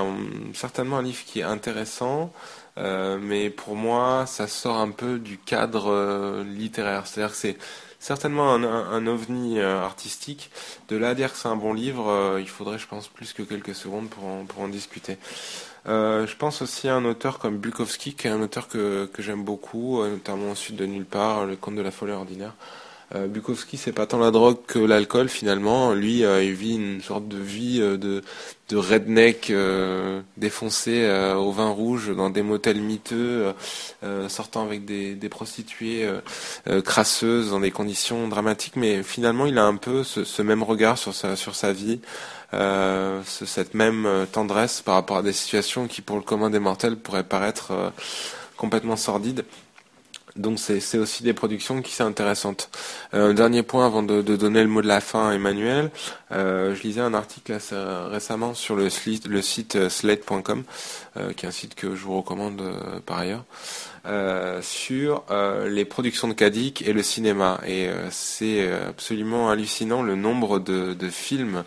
certainement 0.53 0.99
un 0.99 1.03
livre 1.03 1.25
qui 1.25 1.41
est 1.41 1.45
intéressant, 1.45 2.33
mais 2.77 3.49
pour 3.49 3.75
moi, 3.75 4.27
ça 4.27 4.47
sort 4.47 4.77
un 4.77 4.91
peu 4.91 5.19
du 5.19 5.39
cadre 5.39 6.43
littéraire. 6.43 7.07
C'est-à-dire 7.07 7.33
que 7.33 7.39
c'est 7.39 7.57
certainement 7.99 8.53
un, 8.53 9.07
ovni 9.07 9.59
artistique. 9.61 10.51
De 10.89 10.97
là 10.97 11.11
à 11.11 11.15
dire 11.15 11.33
que 11.33 11.39
c'est 11.39 11.49
un 11.49 11.57
bon 11.57 11.73
livre, 11.73 12.37
il 12.39 12.49
faudrait, 12.49 12.79
je 12.79 12.87
pense, 12.87 13.09
plus 13.09 13.33
que 13.33 13.43
quelques 13.43 13.75
secondes 13.75 14.11
pour 14.11 14.61
en 14.61 14.69
discuter. 14.69 15.17
Je 15.87 16.37
pense 16.37 16.63
aussi 16.63 16.89
à 16.89 16.97
un 16.97 17.05
auteur 17.05 17.39
comme 17.39 17.59
Bukowski, 17.59 18.15
qui 18.15 18.27
est 18.27 18.31
un 18.31 18.41
auteur 18.41 18.69
que, 18.69 19.07
que 19.07 19.23
j'aime 19.23 19.45
beaucoup, 19.45 20.05
notamment 20.05 20.53
au 20.53 20.55
sud 20.55 20.77
de 20.77 20.87
Nulle 20.87 21.05
part, 21.05 21.47
Le 21.47 21.57
Conte 21.57 21.77
de 21.77 21.83
la 21.83 21.91
folie 21.91 22.13
ordinaire. 22.13 22.55
Euh, 23.15 23.29
Bukowski, 23.29 23.77
c'est 23.77 23.93
pas 23.93 24.07
tant 24.07 24.19
la 24.19 24.33
drogue 24.33 24.59
que 24.67 24.81
l'alcool 24.81 25.29
finalement. 25.29 25.93
Lui, 25.93 26.25
euh, 26.25 26.43
il 26.43 26.55
vit 26.55 26.75
une 26.75 27.01
sorte 27.01 27.29
de 27.29 27.39
vie 27.39 27.79
euh, 27.81 27.97
de, 27.97 28.23
de 28.69 28.77
redneck 28.77 29.53
défoncé 30.37 31.09
au 31.37 31.53
vin 31.53 31.71
rouge 31.71 32.15
dans 32.17 32.31
des 32.31 32.43
motels 32.43 32.81
miteux, 32.81 33.53
sortant 34.29 34.65
avec 34.65 34.85
des, 34.85 35.15
des 35.15 35.29
prostituées 35.29 36.09
crasseuses 36.85 37.51
dans 37.51 37.61
des 37.61 37.71
conditions 37.71 38.27
dramatiques. 38.27 38.75
Mais 38.75 39.05
finalement, 39.05 39.47
il 39.47 39.57
a 39.59 39.65
un 39.65 39.77
peu 39.77 40.03
ce, 40.03 40.43
même 40.43 40.65
regard 40.65 40.99
sur 40.99 41.15
sa, 41.15 41.37
sur 41.37 41.55
sa 41.55 41.73
vie, 41.73 42.01
ce, 42.53 43.45
cette 43.45 43.75
même 43.75 44.27
tendresse 44.33 44.83
par 44.83 44.97
rapport 44.97 45.19
à 45.19 45.23
des 45.23 45.33
situations 45.33 45.87
qui, 45.87 46.03
pour 46.03 46.17
le 46.17 46.23
commun 46.23 46.51
des 46.51 46.59
mortels, 46.59 46.97
pourraient 46.97 47.23
paraître 47.23 47.93
complètement 48.57 48.97
sordides. 48.97 49.45
Donc 50.37 50.59
c'est 50.59 50.99
aussi 50.99 51.23
des 51.23 51.33
productions 51.33 51.83
qui 51.83 51.93
sont 51.93 52.05
intéressantes. 52.05 52.71
Euh, 53.15 53.33
dernier 53.33 53.63
point 53.63 53.87
avant 53.87 54.03
de, 54.03 54.23
de, 54.23 54.37
donner 54.37 54.63
le 54.63 54.69
mot 54.69 54.83
de 54.83 54.87
la 54.87 55.01
fin 55.01 55.31
à 55.31 55.35
Emmanuel. 55.35 55.91
Euh, 56.33 56.75
je 56.75 56.83
lisais 56.83 57.01
un 57.01 57.15
article 57.15 57.57
récemment 58.11 58.55
sur 58.55 58.77
le, 58.77 58.89
le 59.29 59.43
site 59.43 59.89
slate.com, 59.89 60.65
euh, 61.17 61.33
qui 61.33 61.47
est 61.47 61.49
un 61.49 61.53
site 61.53 61.75
que 61.75 61.95
je 61.95 62.05
vous 62.05 62.17
recommande 62.17 62.61
euh, 62.61 63.01
par 63.05 63.19
ailleurs. 63.19 63.45
Euh, 64.07 64.63
sur 64.63 65.25
euh, 65.33 65.69
les 65.69 65.85
productions 65.85 66.29
de 66.29 66.33
Kadik 66.33 66.83
et 66.83 66.93
le 66.93 67.03
cinéma. 67.03 67.61
Et 67.67 67.89
euh, 67.89 68.09
c'est 68.13 68.71
absolument 68.71 69.51
hallucinant 69.51 70.01
le 70.03 70.15
nombre 70.15 70.61
de, 70.61 70.95
de 70.95 71.09
films 71.09 71.65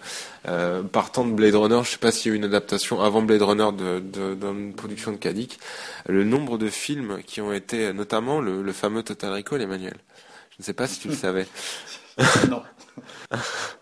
partant 0.94 1.26
de 1.26 1.34
Blade 1.34 1.56
Runner. 1.56 1.82
Je 1.84 1.90
sais 1.90 1.98
pas 1.98 2.12
s'il 2.12 2.32
y 2.32 2.32
a 2.32 2.36
eu 2.36 2.38
une 2.38 2.46
adaptation 2.46 3.02
avant 3.02 3.22
Blade 3.22 3.42
Runner 3.42 3.70
de, 3.78 4.00
de, 4.00 4.36
d'une 4.36 4.74
production 4.74 5.12
de 5.12 5.18
Kadik. 5.18 5.60
Le 6.08 6.24
nombre 6.24 6.58
de 6.58 6.70
films 6.70 7.20
qui 7.26 7.42
ont 7.42 7.52
été, 7.52 7.92
notamment 7.92 8.40
le, 8.40 8.64
le 8.64 8.74
fameux 8.74 9.04
Total 9.04 9.34
Recall, 9.34 9.62
Emmanuel. 9.62 9.98
Je 10.52 10.56
ne 10.60 10.64
sais 10.64 10.74
pas 10.74 10.88
si 10.88 11.00
tu 11.00 11.10
le 11.10 11.16
savais. 11.16 11.46
non. 12.50 12.64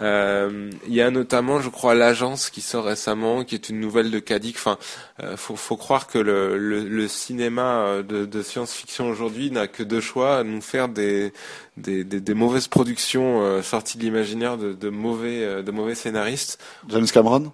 Euh, 0.00 0.70
il 0.86 0.94
y 0.94 1.00
a 1.00 1.10
notamment, 1.10 1.60
je 1.60 1.68
crois, 1.68 1.94
l'agence 1.94 2.50
qui 2.50 2.60
sort 2.60 2.84
récemment, 2.84 3.44
qui 3.44 3.54
est 3.54 3.68
une 3.68 3.80
nouvelle 3.80 4.10
de 4.10 4.18
Kadik. 4.18 4.56
Enfin, 4.56 4.78
euh, 5.22 5.36
faut, 5.36 5.56
faut 5.56 5.76
croire 5.76 6.06
que 6.06 6.18
le, 6.18 6.58
le, 6.58 6.84
le 6.84 7.08
cinéma 7.08 7.78
euh, 7.78 8.02
de, 8.02 8.24
de 8.24 8.42
science-fiction 8.42 9.08
aujourd'hui 9.08 9.50
n'a 9.50 9.68
que 9.68 9.82
deux 9.82 10.00
choix 10.00 10.42
nous 10.44 10.60
faire 10.60 10.88
des 10.88 11.32
des, 11.76 12.04
des, 12.04 12.20
des 12.20 12.34
mauvaises 12.34 12.68
productions 12.68 13.42
euh, 13.42 13.62
sorties 13.62 13.98
de 13.98 14.02
l'imaginaire 14.02 14.56
de, 14.56 14.72
de 14.72 14.88
mauvais 14.88 15.62
de 15.62 15.70
mauvais 15.70 15.94
scénaristes. 15.94 16.58
James 16.88 17.06
Cameron? 17.06 17.52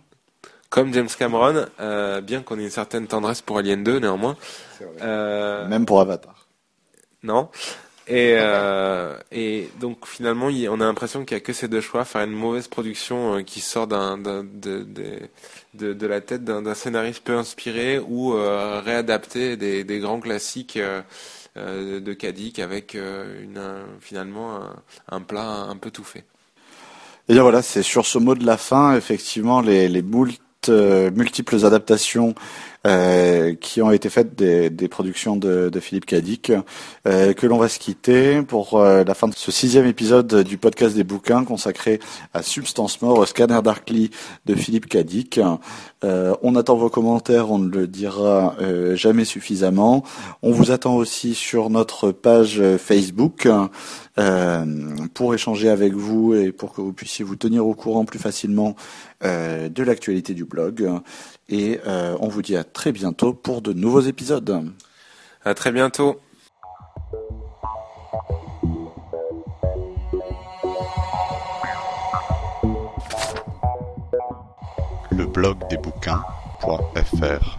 Comme 0.68 0.94
James 0.94 1.09
Cameron, 1.18 1.66
bien 2.22 2.42
qu'on 2.42 2.57
ait 2.61 2.62
une 2.62 2.70
certaine 2.70 3.09
tendresse 3.09 3.42
pour 3.42 3.59
Alien 3.59 3.83
2, 3.83 3.98
néanmoins. 3.98 4.37
Même 5.00 5.85
pour 5.85 6.00
Avatar. 6.00 6.46
Non. 7.24 7.48
Et, 8.11 8.35
euh, 8.37 9.16
et 9.31 9.68
donc 9.79 10.05
finalement, 10.05 10.49
on 10.49 10.81
a 10.81 10.85
l'impression 10.85 11.25
qu'il 11.25 11.37
n'y 11.37 11.42
a 11.42 11.44
que 11.44 11.53
ces 11.53 11.68
deux 11.68 11.81
choix 11.81 12.05
faire 12.05 12.23
une 12.23 12.33
mauvaise 12.33 12.66
production 12.66 13.37
euh, 13.37 13.42
qui 13.42 13.61
sort 13.61 13.87
de, 13.87 13.96
la 16.07 16.20
tête 16.20 16.42
d'un, 16.42 16.75
scénariste 16.75 17.23
peu 17.23 17.37
inspiré 17.37 18.01
ou 18.01 18.35
euh, 18.35 18.83
réadapter 18.85 19.57
des, 19.57 19.99
grands 20.01 20.18
classiques 20.18 20.77
de 21.57 22.12
Kadik 22.12 22.59
avec 22.59 22.99
finalement 24.01 24.59
un, 25.09 25.20
plat 25.20 25.66
un 25.68 25.77
peu 25.77 25.92
tout 25.92 26.03
fait. 26.03 26.25
Et 27.29 27.35
bien 27.35 27.42
voilà, 27.42 27.62
c'est 27.62 27.85
sur 27.85 28.07
ce 28.07 28.18
mot 28.18 28.35
de 28.35 28.44
la 28.44 28.57
fin, 28.57 28.96
effectivement, 28.96 29.61
les 29.61 30.03
multiples 30.03 31.64
adaptations 31.64 32.35
euh, 32.86 33.54
qui 33.54 33.82
ont 33.82 33.90
été 33.90 34.08
faites 34.08 34.34
des, 34.34 34.70
des 34.70 34.88
productions 34.88 35.36
de, 35.36 35.68
de, 35.68 35.80
Philippe 35.80 36.06
Cadic, 36.06 36.50
euh, 37.06 37.34
que 37.34 37.46
l'on 37.46 37.58
va 37.58 37.68
se 37.68 37.78
quitter 37.78 38.40
pour 38.40 38.78
euh, 38.78 39.04
la 39.04 39.12
fin 39.12 39.28
de 39.28 39.34
ce 39.34 39.52
sixième 39.52 39.84
épisode 39.84 40.42
du 40.42 40.56
podcast 40.56 40.96
des 40.96 41.04
bouquins 41.04 41.44
consacré 41.44 42.00
à 42.32 42.42
Substance 42.42 43.02
Mort, 43.02 43.28
scanner 43.28 43.60
Darkly 43.62 44.10
de 44.46 44.54
Philippe 44.54 44.86
Cadic. 44.86 45.38
Euh, 46.04 46.34
on 46.42 46.56
attend 46.56 46.76
vos 46.76 46.88
commentaires, 46.88 47.50
on 47.50 47.58
ne 47.58 47.68
le 47.68 47.86
dira 47.86 48.56
jamais 48.94 49.26
suffisamment. 49.26 50.02
On 50.42 50.52
vous 50.52 50.70
attend 50.70 50.96
aussi 50.96 51.34
sur 51.34 51.68
notre 51.68 52.12
page 52.12 52.62
Facebook 52.78 53.46
pour 55.14 55.34
échanger 55.34 55.68
avec 55.68 55.92
vous 55.92 56.34
et 56.34 56.52
pour 56.52 56.72
que 56.72 56.80
vous 56.80 56.92
puissiez 56.92 57.24
vous 57.24 57.36
tenir 57.36 57.66
au 57.66 57.74
courant 57.74 58.04
plus 58.04 58.18
facilement 58.18 58.74
de 59.22 59.82
l'actualité 59.82 60.32
du 60.34 60.44
blog. 60.44 60.88
Et 61.50 61.80
euh, 61.84 62.16
on 62.20 62.28
vous 62.28 62.42
dit 62.42 62.56
à 62.56 62.62
très 62.62 62.92
bientôt 62.92 63.34
pour 63.34 63.60
de 63.60 63.72
nouveaux 63.72 64.02
épisodes. 64.02 64.72
À 65.44 65.52
très 65.54 65.72
bientôt. 65.72 66.20
Le 75.10 75.26
blog 75.26 75.58
des 75.68 75.76
bouquins.fr 75.76 77.58